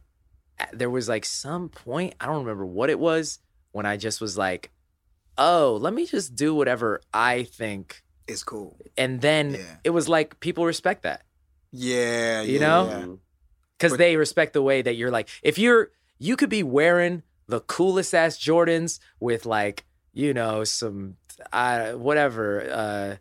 [0.73, 3.41] there was like some point, I don't remember what it was,
[3.73, 4.71] when I just was like,
[5.39, 8.03] oh, let me just do whatever I think.
[8.29, 8.79] is cool.
[8.97, 9.77] And then Yeah.
[9.83, 11.23] it was like people respect that
[11.73, 12.43] Yeah.
[12.43, 12.87] You yeah, know?
[12.87, 12.95] yeah.
[13.01, 13.15] Mm-hmm.
[13.79, 17.25] because But- they respect the way that you're like, if you're, you could be wearing
[17.49, 21.17] the coolest ass Jordans with like, you know, some,
[21.53, 23.17] uh, whatever, uh,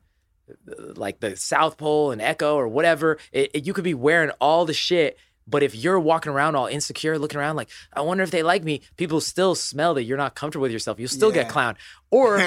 [0.96, 3.18] like the South Pole and Ecko or whatever.
[3.32, 5.18] It, it- you could be wearing all the shit,
[5.48, 8.64] but if you're walking around all insecure, looking around like, I wonder if they like
[8.64, 11.00] me, people still smell that you're not comfortable with yourself.
[11.00, 11.52] You'll still get Yeah.
[11.52, 11.76] clowned.
[12.12, 12.39] Or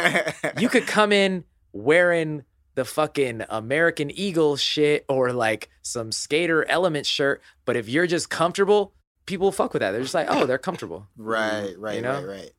[0.60, 7.06] you could come in wearing the fucking American Eagle shit or like some skater element
[7.06, 8.92] shirt, but if you're just comfortable,
[9.26, 9.92] people fuck with that.
[9.92, 11.06] They're just like, oh, they're comfortable.
[11.16, 12.14] right, right, You know?
[12.16, 12.50] right, right.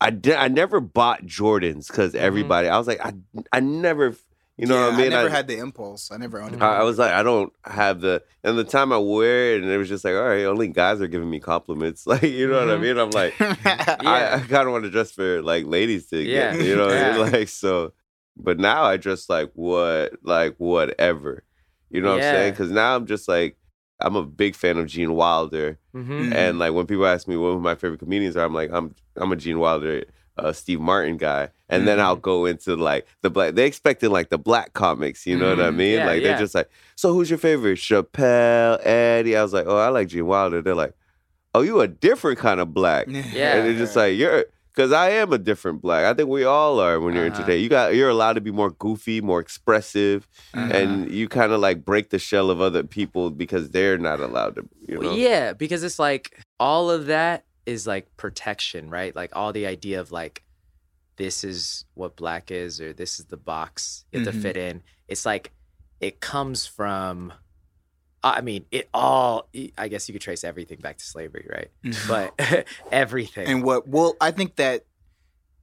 [0.00, 0.34] I did.
[0.36, 2.24] I never bought Jordans because Mm-hmm.
[2.24, 2.68] everybody.
[2.68, 3.14] I was like, I
[3.52, 4.14] I never.
[4.58, 5.06] You know Yeah, what I mean?
[5.12, 6.10] I never had the impulse.
[6.10, 6.64] I never owned a.
[6.64, 9.70] I, I was like, I don't have the, and the time I wear it, and
[9.70, 12.06] it was just like, all right, only guys are giving me compliments.
[12.06, 12.80] Like, you know what I Mhm.
[12.80, 12.98] mean?
[12.98, 14.40] I'm like, I, Yeah.
[14.42, 16.52] I kind of want to dress for like ladies to Yeah.
[16.56, 17.32] get, you know, what I mean?
[17.32, 17.92] Like so.
[18.38, 21.44] But now I dress like what, like whatever,
[21.90, 22.52] you know what I'm saying?
[22.54, 23.58] Because now I'm just like,
[24.00, 26.32] I'm a big fan of Gene Wilder, Mm-hmm.
[26.34, 29.32] and like when people ask me what my favorite comedians are, I'm like, I'm I'm
[29.32, 30.04] a Gene Wilder,
[30.36, 32.06] uh, Steve Martin guy, and then Mm-hmm.
[32.06, 33.54] I'll go into like the black.
[33.54, 35.76] They expecting like the black comics, you know what I Mhm.
[35.76, 35.94] mean?
[35.94, 36.28] Yeah, like yeah.
[36.28, 37.78] they're just like, so who's your favorite?
[37.78, 39.36] Chappelle, Eddie.
[39.36, 40.60] I was like, oh, I like Gene Wilder.
[40.60, 40.92] They're like,
[41.54, 43.56] oh, you a different kind of black, Yeah.
[43.56, 44.44] and they're just like, you're.
[44.76, 46.04] Because I am a different black.
[46.04, 47.40] I think we all are when you're in Uh-huh.
[47.42, 47.56] today.
[47.56, 50.70] You got you're allowed to be more goofy, more expressive, Uh-huh.
[50.70, 54.56] and you kind of like break the shell of other people because they're not allowed
[54.56, 54.68] to.
[54.86, 55.14] You know?
[55.14, 59.16] Yeah, because it's like all of that is like protection, right?
[59.16, 60.42] Like all the idea of like
[61.16, 64.32] this is what black is or this is the box you have Mhm.
[64.32, 64.82] to fit in.
[65.08, 65.52] It's like
[66.00, 67.32] it comes from
[68.24, 69.48] I mean, it all
[69.78, 71.70] I guess you could trace everything back to slavery, right?
[72.08, 73.46] But everything.
[73.46, 73.86] and what?
[73.88, 74.84] Well, I think that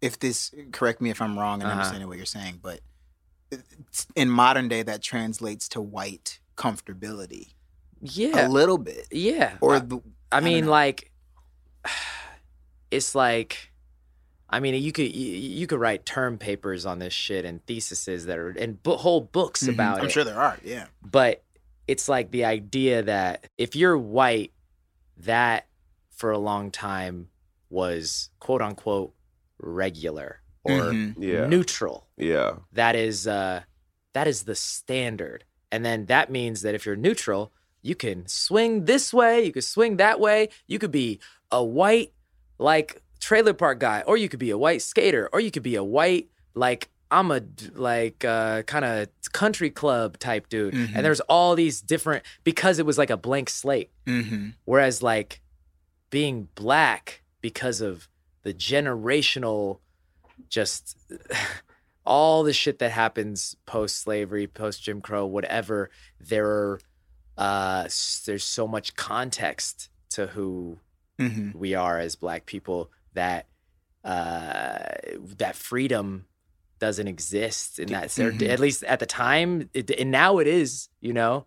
[0.01, 1.75] if this, correct me if I'm wrong in Uh-huh.
[1.75, 2.79] understanding what you're saying, but
[4.15, 7.53] in modern day, that translates to white comfortability
[8.01, 8.47] yeah.
[8.47, 9.57] a little bit, yeah.
[9.61, 9.99] or I- the,
[10.31, 11.11] I mean, like,
[12.91, 13.71] it's like,
[14.49, 18.25] I mean, you could you, you could write term papers on this shit and theses
[18.25, 19.69] that are and whole books Mhm.
[19.73, 20.11] about I'm it.
[20.11, 20.57] sure there are.
[20.63, 20.85] Yeah.
[21.01, 21.43] But
[21.87, 24.51] it's like the idea that if you're white,
[25.17, 25.67] that
[26.11, 27.29] for a long time
[27.69, 29.13] was quote unquote
[29.59, 31.15] regular or Mhm.
[31.17, 31.47] Yeah.
[31.47, 32.57] neutral Yeah.
[32.71, 33.63] that is uh
[34.13, 38.85] that is the standard and then that means that if you're neutral you can swing
[38.85, 41.19] this way you could swing that way you could be
[41.51, 42.13] a white
[42.59, 45.75] like trailer park guy or you could be a white skater or you could be
[45.75, 47.41] a white like i'm a
[47.75, 50.91] like uh kind of country club type dude Mhm.
[50.95, 54.49] and there's all these different because it was like a blank slate Mm-hmm.
[54.65, 55.41] Whereas like
[56.09, 58.09] being black because of
[58.43, 59.79] the generational
[60.49, 60.97] just
[62.05, 65.89] all the shit that happens post slavery, post Jim Crow, whatever,
[66.19, 66.79] there are
[67.37, 67.83] uh
[68.25, 70.79] there's so much context to who
[71.19, 71.57] Mm-hmm.
[71.57, 73.45] we are as black people that
[74.03, 74.79] uh
[75.37, 76.25] that freedom
[76.85, 78.49] doesn't exist in that Mhm.
[78.53, 81.45] at least at the time it, and now it is you know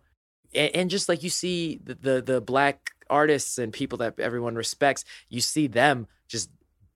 [0.61, 2.75] and, and just like you see the, the the black
[3.09, 6.49] artists and people that everyone respects you see them just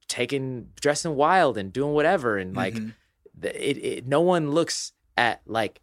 [0.07, 2.93] taking dressing wild and doing whatever and like Mhm.
[3.43, 5.79] the- it, it no one looks at like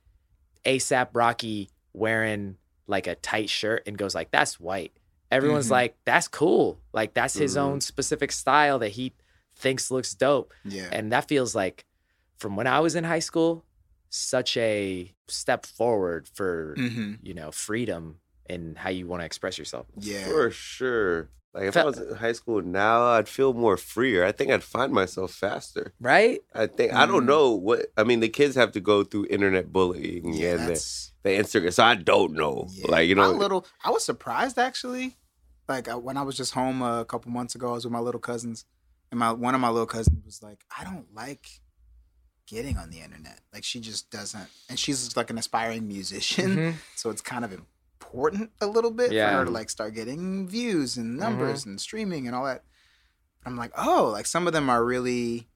[0.65, 2.57] ASAP Rocky wearing
[2.87, 4.93] like a tight shirt and goes like that's white.
[5.31, 5.79] Everyone's Mhm.
[5.81, 6.79] like that's cool.
[6.93, 9.13] Like that's his own specific style that he
[9.55, 10.53] thinks looks dope.
[10.65, 10.89] yeah.
[10.93, 11.85] And that feels like
[12.39, 13.64] from when I was in high school
[14.11, 19.59] such a step forward for hmm you know freedom and how you want to express
[19.59, 19.86] yourself.
[19.99, 20.24] Yeah.
[20.24, 21.28] For sure.
[21.55, 24.24] Like if Fe- I was in high school now, I'd feel more freer.
[24.24, 25.93] I think I'd find myself faster.
[26.01, 26.41] Right?
[26.55, 27.26] I think I don't Mm.
[27.34, 28.20] know what I mean.
[28.20, 31.84] The kids have to go through internet bullying Yeah, and the, that's the Instagram, so
[31.84, 32.68] I don't know.
[32.70, 32.91] yeah.
[32.91, 33.66] Like you My know, little.
[33.84, 35.16] I was surprised actually.
[35.68, 37.99] Like uh, when I was just home a couple months ago, I was with my
[37.99, 38.64] little cousins,
[39.11, 41.61] and my one of my little cousins was like, "I don't like
[42.49, 43.41] getting on the internet.
[43.53, 46.75] Like she just doesn't." And she's like an aspiring musician, Mhm.
[46.97, 49.31] so it's kind of important a little bit Yeah.
[49.31, 51.21] for her to like start getting views and Mm-hmm.
[51.21, 52.65] numbers and streaming and all that.
[53.47, 55.49] I'm like, oh, like some of them are really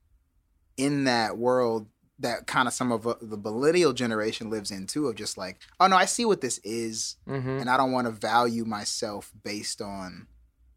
[0.77, 1.89] in that world
[2.19, 5.59] that kind of some of uh, the millennial generation lives in too of just like,
[5.81, 7.61] oh no, I see what this is, Mhm.
[7.63, 10.29] and I don't want to value myself based on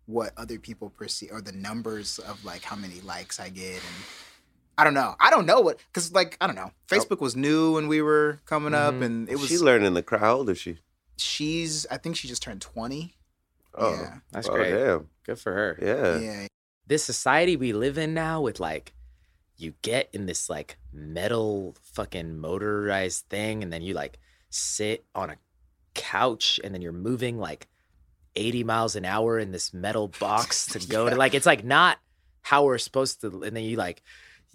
[0.07, 4.05] what other people perceive or the numbers of like how many likes I get and
[4.77, 5.15] I don't know.
[5.19, 6.71] I don't know what because like I don't know.
[6.87, 9.03] Facebook was new when we were coming up, Mhm.
[9.05, 10.21] and it was she learning the crowd.
[10.21, 10.79] How old is she?
[11.17, 13.15] she's I think she just turned twenty.
[13.73, 14.15] Oh, Yeah.
[14.31, 14.71] That's oh, great.
[14.71, 15.09] Damn.
[15.25, 15.79] Good for her.
[15.81, 16.17] Yeah.
[16.19, 16.47] Yeah,
[16.87, 18.93] this society we live in now with like
[19.57, 24.19] you get in this like metal fucking motorized thing and then you like
[24.49, 25.37] sit on a
[25.93, 27.67] couch and then you're moving like
[28.35, 31.99] 80 miles an hour in this metal box to go to like it's like not
[32.41, 34.03] how we're supposed to and then you like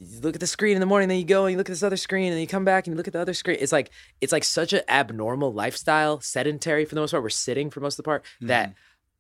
[0.01, 1.73] you look at the screen in the morning then you go and you look at
[1.73, 3.59] this other screen and you come back and you look at the other screen.
[3.61, 3.91] It's like
[4.21, 7.23] it's like such an abnormal lifestyle sedentary for the most part.
[7.23, 8.79] We're sitting for most of the part that mm-hmm.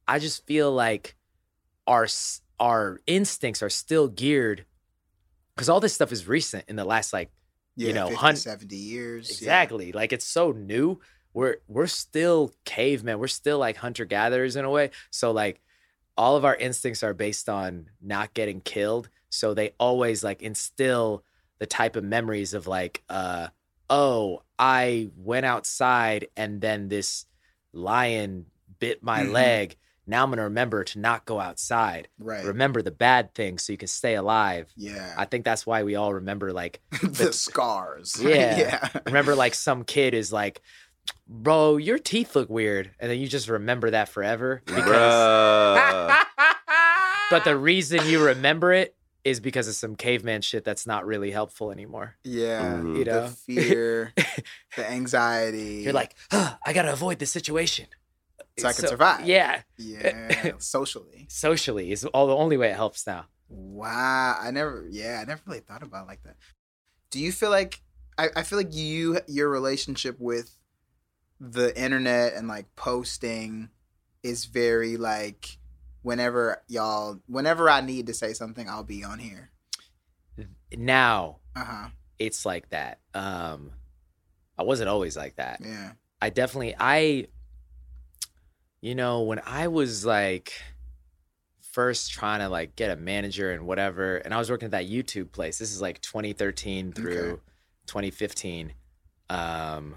[0.08, 1.16] I just feel like
[1.86, 2.08] our
[2.58, 4.64] our instincts are still geared
[5.54, 7.30] because all this stuff is recent in the last like
[7.76, 9.28] yeah, you know, 50, hun- 70 years.
[9.28, 9.34] yeah.
[9.34, 9.92] exactly.
[9.92, 11.00] Like it's so new.
[11.34, 13.18] We're we're still cavemen.
[13.18, 14.90] We're still like hunter gatherers in a way.
[15.10, 15.60] So like
[16.16, 21.24] all of our instincts are based on not getting killed so they always like instill
[21.58, 23.48] the type of memories of like uh
[23.88, 27.26] oh i went outside and then this
[27.72, 28.46] lion
[28.78, 29.32] bit my Mhm.
[29.32, 29.76] leg
[30.06, 32.44] now i'm gonna remember to not go outside Right.
[32.44, 35.14] remember the bad things so you can stay alive yeah.
[35.16, 38.16] i think that's why we all remember like the scars.
[38.22, 38.58] Yeah.
[38.58, 38.88] yeah.
[39.06, 40.60] remember like some kid is like
[41.28, 46.12] bro your teeth look weird and then you just remember that forever because
[47.30, 48.94] but the reason you remember it
[49.24, 52.60] is because of some caveman shit that's not really helpful anymore Yeah.
[52.80, 52.98] Mhm.
[52.98, 53.22] You know?
[53.28, 54.12] The fear,
[54.76, 55.82] the anxiety.
[55.84, 57.86] you're like huh, i gotta avoid this situation
[58.58, 59.26] So I can survive.
[59.26, 61.26] yeah yeah, socially.
[61.28, 64.38] socially is all the only way it helps now Wow.
[64.40, 66.36] I never, yeah, I never really thought about it like that.
[67.10, 67.82] Do you feel like,
[68.16, 70.56] I, I feel like you, your relationship with
[71.40, 73.70] the internet and like posting
[74.22, 75.58] is very like,
[76.02, 79.50] whenever y'all, whenever I need to say something, I'll be on here.
[80.76, 81.88] now Uh huh.
[82.18, 83.72] it's like that um
[84.56, 85.92] i wasn't always like that Yeah.
[86.22, 87.26] I definitely I
[88.82, 90.52] you know, when I was like
[91.72, 94.88] first trying to like get a manager and whatever, and I was working at that
[94.88, 95.58] YouTube place.
[95.58, 97.40] This is like 2013 through Okay.
[97.86, 98.72] 2015.
[99.28, 99.96] Um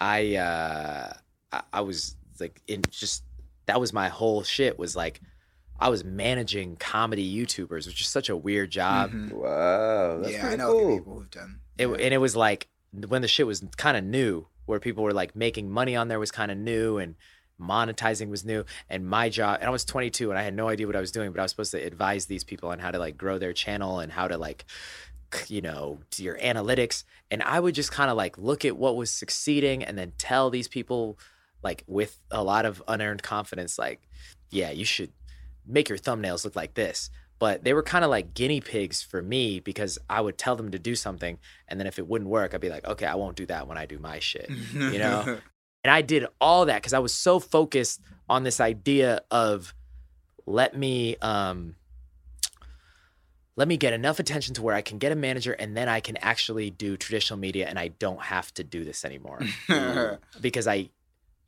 [0.00, 1.12] I uh
[1.52, 3.22] I, I was like in just
[3.66, 5.20] that was my whole shit was like
[5.80, 9.10] I was managing comedy YouTubers, which is such a weird job.
[9.10, 9.32] Mhm.
[9.32, 10.18] wow.
[10.20, 10.98] That's yeah, I pretty know cool.
[10.98, 11.60] people who've done.
[11.78, 11.94] it, yeah.
[11.96, 12.68] and it was like
[13.08, 16.20] when the shit was kind of new where people were like making money on there
[16.20, 17.16] was kind of new and
[17.60, 20.86] monetizing was new and my job and i was 22 and i had no idea
[20.86, 22.98] what i was doing but i was supposed to advise these people on how to
[22.98, 24.64] like grow their channel and how to like
[25.48, 28.96] you know do your analytics and i would just kind of like look at what
[28.96, 31.16] was succeeding and then tell these people
[31.64, 34.06] like with a lot of unearned confidence like
[34.50, 35.12] yeah you should
[35.66, 37.10] make your thumbnails look like this
[37.40, 40.70] but they were kind of like guinea pigs for me because I would tell them
[40.70, 43.36] to do something and then if it wouldn't work I'd be like okay I won't
[43.36, 45.22] do that when I do my shit you know?
[45.84, 49.74] and I did all that cuz I was so focused on this idea of
[50.46, 51.76] let me um
[53.56, 56.00] let me get enough attention to where I can get a manager and then I
[56.00, 59.40] can actually do traditional media and I don't have to do this anymore
[60.40, 60.90] because I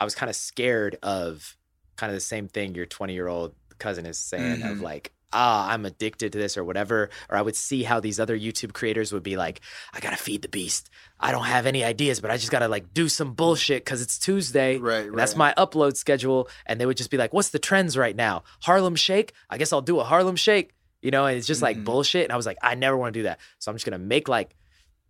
[0.01, 1.57] I was kind of scared of
[1.97, 4.83] kind of the same thing your 20 year old cousin is saying of Mhm.
[4.83, 8.39] like ah I'm addicted to this or whatever or I would see how these other
[8.39, 9.61] YouTube creators would be like
[9.93, 10.89] I got to feed the beast
[11.19, 14.01] I don't have any ideas but I just got to like do some bullshit cuz
[14.01, 17.49] it's Tuesday right, and that's my upload schedule and they would just be like what's
[17.51, 20.73] the trends right now Harlem Shake I guess I'll do a Harlem Shake
[21.03, 21.85] you know, and it's just like Mhm.
[21.85, 22.25] bullshit.
[22.25, 23.39] And I was like, I never want to do that.
[23.59, 24.57] So I'm just gonna make like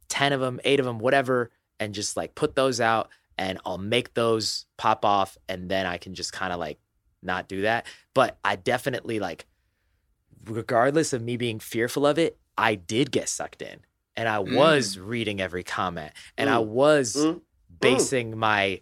[0.09, 3.09] 10 of them, eight of them, whatever, and just like put those out
[3.39, 6.79] and I'll make those pop off and then I can just kind of like
[7.23, 7.87] not do that.
[8.15, 9.47] But I definitely like,
[10.45, 13.81] regardless of me being fearful of it, I did get sucked in
[14.17, 16.67] and I was reading every comment and I Mm.
[16.67, 17.41] was Mm.
[17.81, 18.81] basing my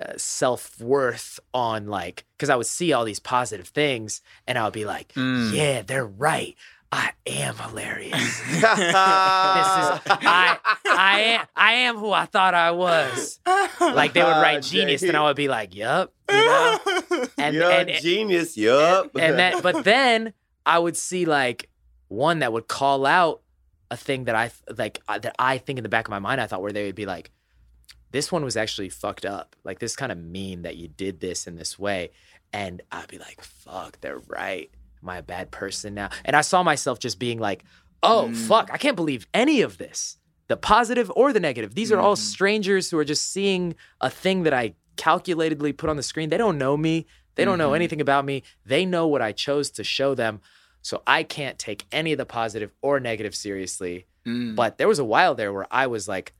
[0.00, 4.64] uh, self worth on like, because I would see all these positive things and I
[4.64, 5.52] would be like, Mm.
[5.52, 6.56] yeah, they're right.
[6.94, 8.40] I am hilarious.
[8.50, 13.40] this is I I am I am who I thought I was.
[13.80, 16.78] Like they would write genius, and I would be like, "Yup," you know.
[17.36, 18.56] And You're and a genius.
[18.56, 19.10] Yup.
[19.16, 20.34] and then, but then
[20.64, 21.68] I would see like
[22.08, 23.42] one that would call out
[23.90, 26.40] a thing that I like uh, that I think in the back of my mind
[26.40, 27.32] I thought where they would be like,
[28.12, 29.56] "This one was actually fucked up.
[29.64, 32.12] Like this kind of mean that you did this in this way,"
[32.52, 34.70] and I'd be like, "Fuck, they're right.
[35.04, 37.62] Am I a bad person now?" And I saw myself just being like,
[38.02, 38.36] "Oh Mm.
[38.48, 40.16] fuck, I can't believe any of this."
[40.48, 41.74] The positive or the negative.
[41.74, 42.18] These are all Mhm.
[42.18, 46.28] strangers who are just seeing a thing that I calculatedly put on the screen.
[46.30, 47.06] They don't know me.
[47.36, 47.76] They don't know Mhm.
[47.76, 48.42] anything about me.
[48.64, 50.40] They know what I chose to show them.
[50.82, 54.06] So I can't take any of the positive or negative seriously.
[54.26, 54.54] Mm.
[54.54, 56.32] But there was a while there where I was like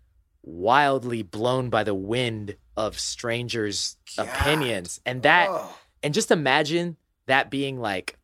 [0.43, 4.29] wildly blown by the wind of strangers' God.
[4.29, 5.01] opinions.
[5.07, 5.79] And that Oh.
[6.03, 6.97] and just imagine
[7.27, 8.19] that being like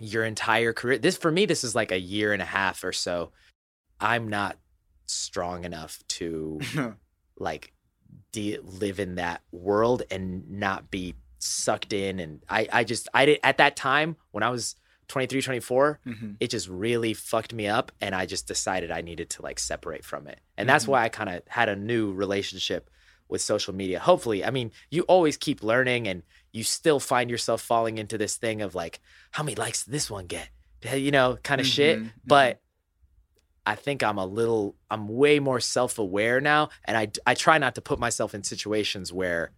[0.00, 0.98] your entire career.
[0.98, 3.32] This for me, this is like a year and a half or so.
[4.00, 4.56] I'm not
[5.06, 6.60] strong enough to
[7.38, 7.72] like
[8.32, 13.24] de- live in that world and not be sucked in and I I just I
[13.26, 14.74] did at that time when I was
[15.06, 16.36] 23 24 Mhm.
[16.40, 20.04] it just really fucked me up and I just decided I needed to like separate
[20.04, 20.40] from it.
[20.56, 20.88] And that's Mhm.
[20.88, 22.90] why I kind of had a new relationship
[23.28, 24.00] with social media.
[24.00, 26.22] Hopefully, I mean, you always keep learning and
[26.52, 29.00] you still find yourself falling into this thing of like
[29.32, 30.48] how many likes did this one get?
[30.94, 31.98] You know, kind of shit.
[32.00, 32.60] Mhm, But
[33.66, 37.74] I think I'm a little I'm way more self-aware now and I I try not
[37.74, 39.50] to put myself in situations where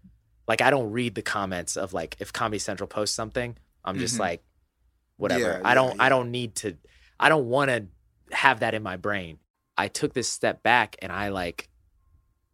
[0.49, 4.17] like I don't read the comments of like if Comedy Central posts something, I'm just
[4.17, 4.21] Mhm.
[4.21, 4.43] like
[5.17, 5.41] whatever.
[5.43, 6.77] Yeah, I don't yeah, I don't need to
[7.21, 7.87] I don't want to
[8.35, 9.39] have that in my brain.
[9.77, 11.69] I took this step back and I like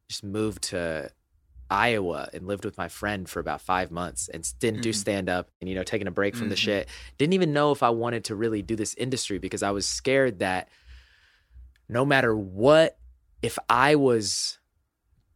[0.09, 1.11] just moved to
[1.71, 4.95] Iowa and lived with my friend for about 5 months and didn't do Mhm.
[4.95, 6.59] stand up and you know taking a break from the Mhm.
[6.59, 6.89] shit.
[7.19, 10.39] Didn't even know if I wanted to really do this industry because I was scared
[10.41, 10.69] that
[11.89, 12.99] no matter what
[13.43, 14.59] if I was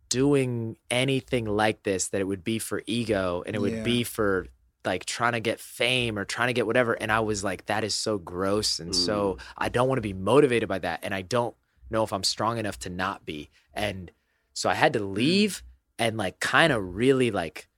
[0.08, 3.82] doing anything like this that it would be for ego and it would Yeah.
[3.82, 4.46] be for
[4.84, 7.84] like trying to get fame or trying to get whatever and I was like that
[7.84, 11.22] is so gross and so I don't want to be motivated by that and I
[11.22, 11.54] don't
[11.90, 14.10] know if I'm strong enough to not be and
[14.52, 15.62] so I had to leave
[16.00, 17.68] and like kind of really like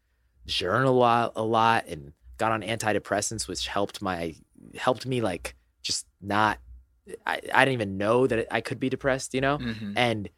[0.47, 4.35] journal a lot, a lot and got on antidepressants which helped my
[4.77, 6.59] helped me like just not
[7.27, 9.59] I, I didn't even know that I could be depressed, you know?
[9.59, 9.95] Mhm.
[9.97, 10.31] And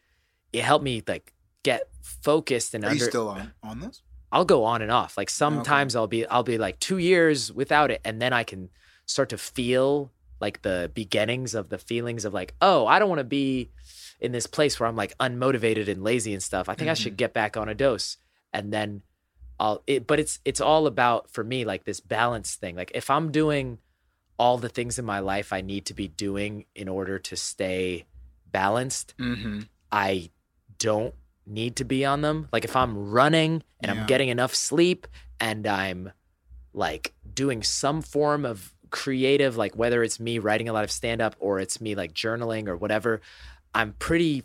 [0.52, 1.32] it helped me like
[1.62, 4.02] get focused and Are you still on on this?
[4.32, 5.16] I'll go on and off.
[5.16, 8.70] Like sometimes I'll be I'll be like 2 years without it and then I can
[9.06, 10.10] start to feel
[10.40, 13.70] like the beginnings of the feelings of like, "Oh, I don't want to be
[14.24, 16.68] in this place where I'm like unmotivated and lazy and stuff.
[16.68, 18.18] I think I should get back on a dose."
[18.52, 19.02] And then
[19.60, 22.74] I'll it but it's it's all about for me like this balance thing.
[22.76, 23.78] Like if I'm doing
[24.38, 28.06] all the things in my life I need to be doing in order to stay
[28.50, 29.60] balanced, Mm-hmm.
[29.92, 30.30] I
[30.78, 31.14] don't
[31.46, 32.48] need to be on them.
[32.52, 34.00] Like if I'm running and Yeah.
[34.00, 35.06] I'm getting enough sleep
[35.38, 36.12] and I'm
[36.72, 41.20] like doing some form of creative, like whether it's me writing a lot of stand
[41.20, 43.20] up or it's me like journaling or whatever,
[43.74, 44.44] I'm pretty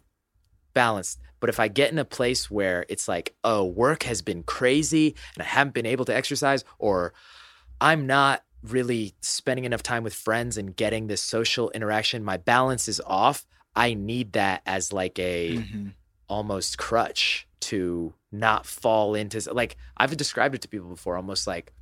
[0.74, 1.20] balanced.
[1.40, 5.16] But if I get in a place where it's like, oh, work has been crazy
[5.36, 7.14] and I haven't been able to exercise, or
[7.80, 12.90] I'm not really spending enough time with friends and getting this social interaction, my balance
[12.90, 13.46] is off.
[13.76, 15.88] I need that as like a Mm-hmm.
[16.28, 21.74] almost crutch to not fall into like I've described it to people before almost like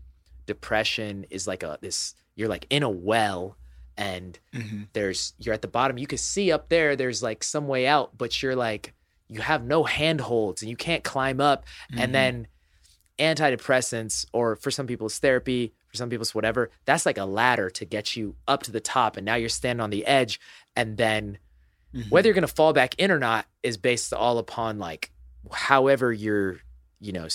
[0.46, 3.58] depression is like a this you're like in a well
[3.98, 4.84] and Mm-hmm.
[4.94, 8.18] there's you're at the bottom you can see up there there's like some way out
[8.18, 8.94] but you're like
[9.30, 12.02] you have no handholds and you can't climb up Mm-hmm.
[12.02, 12.48] and then
[13.20, 17.26] antidepressants or for some people it's therapy for some people it's whatever that's like a
[17.26, 20.40] ladder to get you up to the top and now you're standing on the edge
[20.76, 21.38] and then
[21.96, 22.10] Mm-hmm.
[22.10, 25.10] whether you're going to fall back in or not is based all upon like
[25.50, 26.58] however you're
[27.00, 27.28] you know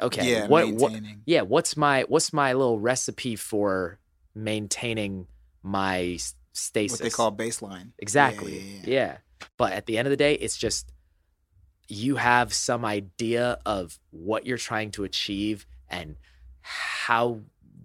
[0.00, 0.92] okay yeah, what, what
[1.26, 3.98] yeah what's my what's my little recipe for
[4.32, 5.26] maintaining
[5.66, 6.18] my
[6.52, 7.92] stasis what they call baseline.
[7.98, 8.58] exactly.
[8.58, 9.16] Yeah, yeah, yeah,
[9.56, 10.92] but at the end of the day it's just
[11.88, 16.16] you have some idea of what you're trying to achieve and
[16.60, 17.40] how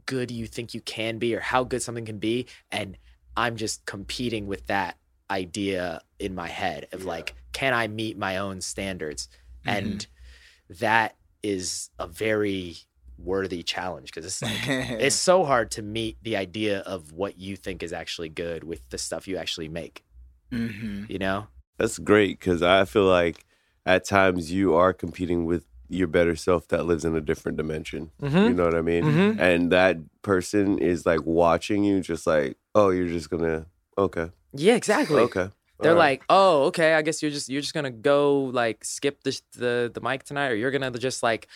[0.06, 2.48] good you think you can be or how good something can be.
[2.72, 2.98] And
[3.38, 4.98] I'm just competing with that
[5.30, 9.30] idea in my head of like, can I meet my own standards?
[9.66, 10.74] And mm-hmm.
[10.80, 12.78] that is a very
[13.24, 14.67] worthy challenge because it's like
[15.01, 18.89] it's so hard to meet the idea of what you think is actually good with
[18.89, 20.03] the stuff you actually make.
[20.51, 21.47] hmm You know?
[21.78, 23.45] That's great because I feel like
[23.86, 28.11] at times you are competing with your better self that lives in a different dimension.
[28.22, 28.55] You Mm-hmm.
[28.55, 29.03] know what I mean?
[29.03, 29.39] Mhm.
[29.39, 33.65] And that person is like watching you, just like, oh, you're just gonna,
[33.97, 35.22] okay, Yeah, exactly.
[35.24, 35.49] okay.
[35.82, 36.19] They're all right.
[36.19, 36.93] like, oh, okay.
[36.93, 40.49] I guess you're just you're just gonna go like skip the the the mic tonight,
[40.51, 41.47] or you're gonna just like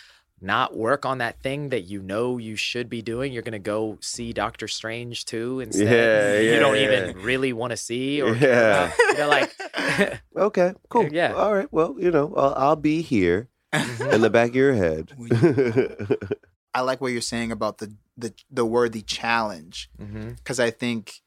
[0.41, 3.31] not work on that thing that you know you should be doing.
[3.31, 6.43] You're gonna go see Doctor Strange too instead.
[6.43, 8.91] Yeah, you don't yeah, even really want to see or Yeah.
[9.17, 9.55] You're like,
[10.35, 11.07] okay, cool.
[11.11, 11.33] Yeah.
[11.33, 11.71] All right.
[11.71, 14.11] Well, you know, I'll, I'll be here mm-hmm.
[14.11, 15.11] in the back of your head.
[16.73, 20.31] I like what you're saying about the the the worthy challenge mm-hmm.
[20.31, 21.21] because I think,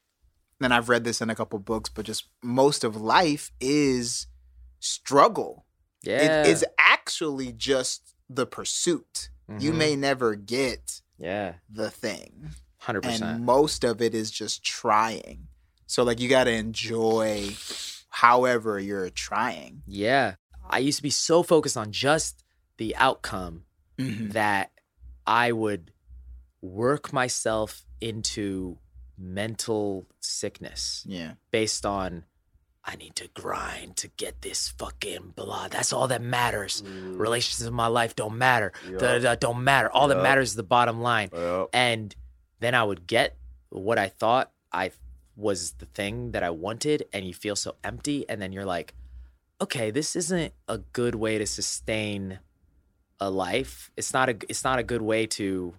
[0.60, 4.26] and I've read this in a couple books, but just most of life is
[4.80, 5.64] struggle.
[6.02, 9.30] yeah, It is actually just the pursuit.
[9.58, 9.76] You Mhm.
[9.76, 13.40] may never get yeah, the thing, hundred and percent.
[13.42, 15.48] most of it is just trying.
[15.86, 17.56] So like you got to enjoy,
[18.10, 19.82] however you're trying.
[19.86, 20.34] Yeah,
[20.68, 22.44] I used to be so focused on just
[22.76, 23.64] the outcome
[23.98, 24.32] Mhm.
[24.32, 24.70] that
[25.26, 25.92] I would
[26.60, 28.78] work myself into
[29.16, 31.34] mental sickness Yeah.
[31.50, 32.24] based on
[32.90, 35.68] I need to grind to get this fucking blah.
[35.68, 36.82] That's all that matters.
[36.86, 38.72] Relationships in my life don't matter.
[38.90, 38.98] Yup.
[39.00, 39.90] Da, da, da, don't matter.
[39.90, 41.28] All that matters is the bottom line.
[41.30, 42.14] Well, And
[42.60, 43.36] then I would get
[43.68, 44.92] what I thought I
[45.36, 48.26] was the thing that I wanted, and you feel so empty.
[48.28, 48.94] And then you're like,
[49.60, 52.38] okay, this isn't a good way to sustain
[53.20, 53.90] a life.
[53.98, 55.74] It's not a it's not a good way to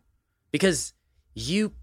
[0.51, 0.93] because
[1.33, 1.73] you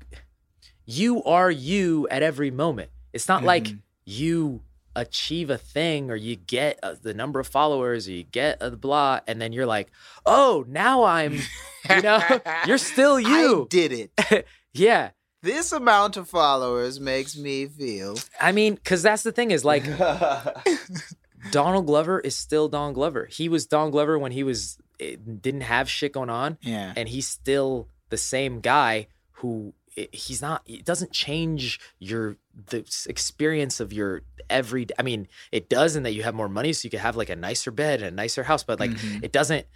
[0.85, 2.91] you are you at every moment.
[3.13, 3.81] It's not like Mhm.
[4.05, 4.63] you
[4.97, 8.71] achieve a thing or you get uh, the number of followers or you get a
[8.73, 9.89] blah and then you're like,
[10.25, 11.35] "Oh, now I'm
[11.91, 12.21] you know,
[12.67, 14.47] you're still you I you." did it.
[14.75, 15.11] Yeah.
[15.43, 19.85] this amount of followers makes me feel I mean, cuz that's the thing is like
[21.51, 23.27] Donald Glover is still don Glover.
[23.31, 27.29] He was don Glover when he was didn't have shit going on yeah and he's
[27.29, 32.37] still the same guy who i- he's not it doesn't change your
[32.71, 32.79] the
[33.09, 36.85] experience of your every i mean it does in that you have more money so
[36.87, 39.23] you can have like a nicer bed and a nicer house but like Mhm.
[39.25, 39.67] it doesn't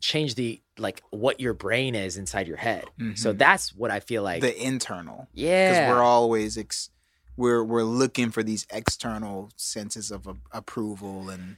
[0.00, 3.38] change the like what your brain is inside your head so Mhm.
[3.38, 6.90] that's what i feel like the internal Yeah, because we're always ex-
[7.36, 11.56] we're we're looking for these external senses of a- approval and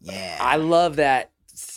[0.00, 1.30] yeah I love that.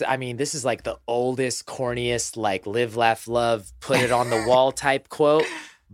[0.06, 4.30] I mean, this is like the oldest, corniest, like live, laugh, love, put it on
[4.30, 5.46] the wall type quote.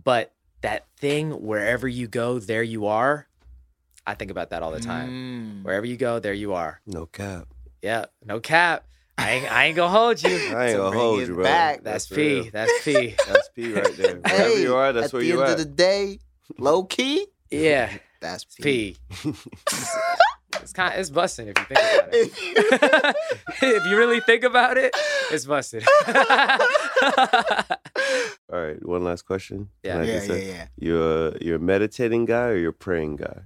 [0.02, 0.32] But
[0.62, 3.26] that thing, wherever you go, there you are.
[4.06, 5.10] I think about that all the time.
[5.62, 5.64] Mm.
[5.64, 6.80] Wherever you go, there you are.
[6.86, 7.48] no cap.
[7.82, 8.84] Yeah, no cap.
[9.16, 10.30] I ain't, I ain't gonna hold you.
[10.56, 11.44] I ain't To gonna hold you, bro.
[11.44, 11.82] back.
[11.84, 12.44] That's real.
[12.44, 12.50] P.
[12.50, 13.14] That's P.
[13.26, 14.16] That's P right there.
[14.16, 15.66] Wherever hey you are, that's what you are at the end at.
[15.66, 16.18] of the day
[16.58, 18.96] low key Yeah, that's P.
[19.10, 19.32] P.
[20.62, 20.92] It's kind.
[20.94, 23.16] of, It's bussin' if you think about it.
[23.62, 24.94] if you really think about it,
[25.30, 25.84] it's busted.
[28.52, 29.68] All right, one last question.
[29.82, 29.98] Yeah.
[29.98, 33.16] Like yeah said, yeah yeah You're a, you're a meditating guy or you're a praying
[33.16, 33.42] guy?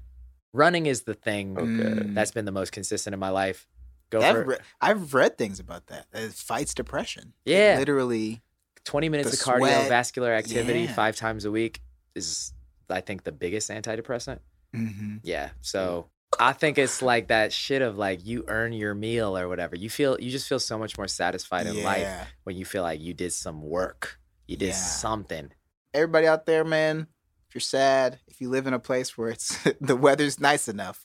[0.52, 1.66] Running is the thing Okay.
[1.68, 2.14] Mm.
[2.14, 3.66] that's been the most consistent in my life.
[4.10, 7.76] Go I've, for re- I've read things about that it fights depression It Yeah.
[7.78, 8.42] literally
[8.84, 9.60] 20 minutes of sweat.
[9.60, 10.94] cardiovascular activity Yeah.
[10.94, 11.82] five times a week
[12.14, 12.52] is,
[12.90, 14.40] I think, the biggest antidepressant.
[14.74, 15.20] mhm.
[15.22, 15.50] Yeah.
[15.60, 16.08] So
[16.38, 19.76] I think it's like that shit of like you earn your meal or whatever.
[19.76, 22.06] You feel, you just feel so much more satisfied in life
[22.44, 24.72] when you feel like you did some work, you did Yeah.
[24.74, 25.50] something.
[25.94, 27.06] everybody out there man
[27.48, 31.02] if you're sad if you live in a place where it's the weather's nice enough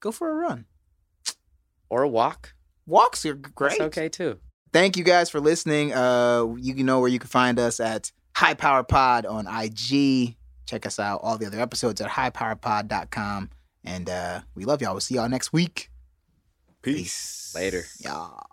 [0.00, 0.64] go for a run
[1.90, 2.54] Or a walk.
[2.86, 4.38] walks are great It's okay too.
[4.72, 5.92] thank you guys for listening.
[5.92, 10.36] Uh, you know where you can find us at High Power Pod on IG.
[10.66, 11.20] Check us out.
[11.22, 13.50] All the other episodes at highpowerpod.com.
[13.84, 14.94] And uh, we love y'all.
[14.94, 15.90] We'll see y'all next week.
[16.82, 17.52] Peace.
[17.54, 17.84] Later.
[18.00, 18.46] Y'all.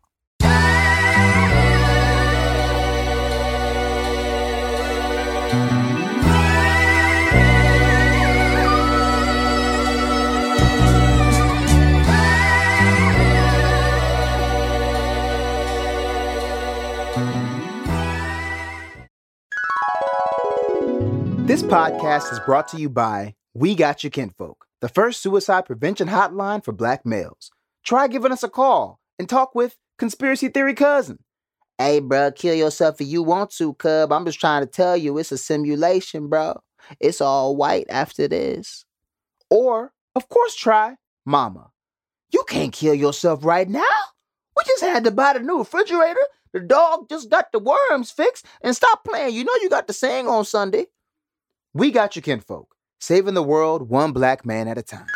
[21.52, 26.08] This podcast is brought to you by We Got Your Kinfolk, the first suicide prevention
[26.08, 27.52] hotline for black males.
[27.84, 31.20] Try giving us a call and talk with Conspiracy Theory Cousin.
[31.78, 34.12] Hey, bro, kill yourself if you want to, cub.
[34.12, 36.60] I'm just trying to tell you it's a simulation, bro.
[37.00, 38.86] It's all white after this.
[39.50, 41.72] Or, of course, try Mama.
[42.32, 43.82] You can't kill yourself right now.
[44.56, 46.20] We just had to buy the new refrigerator.
[46.54, 48.46] The dog just got the worms fixed.
[48.62, 49.36] And stop playing.
[49.36, 50.88] You know you got the saying on Sunday.
[51.74, 55.08] We got you, kinfolk, saving the world one black man at a time.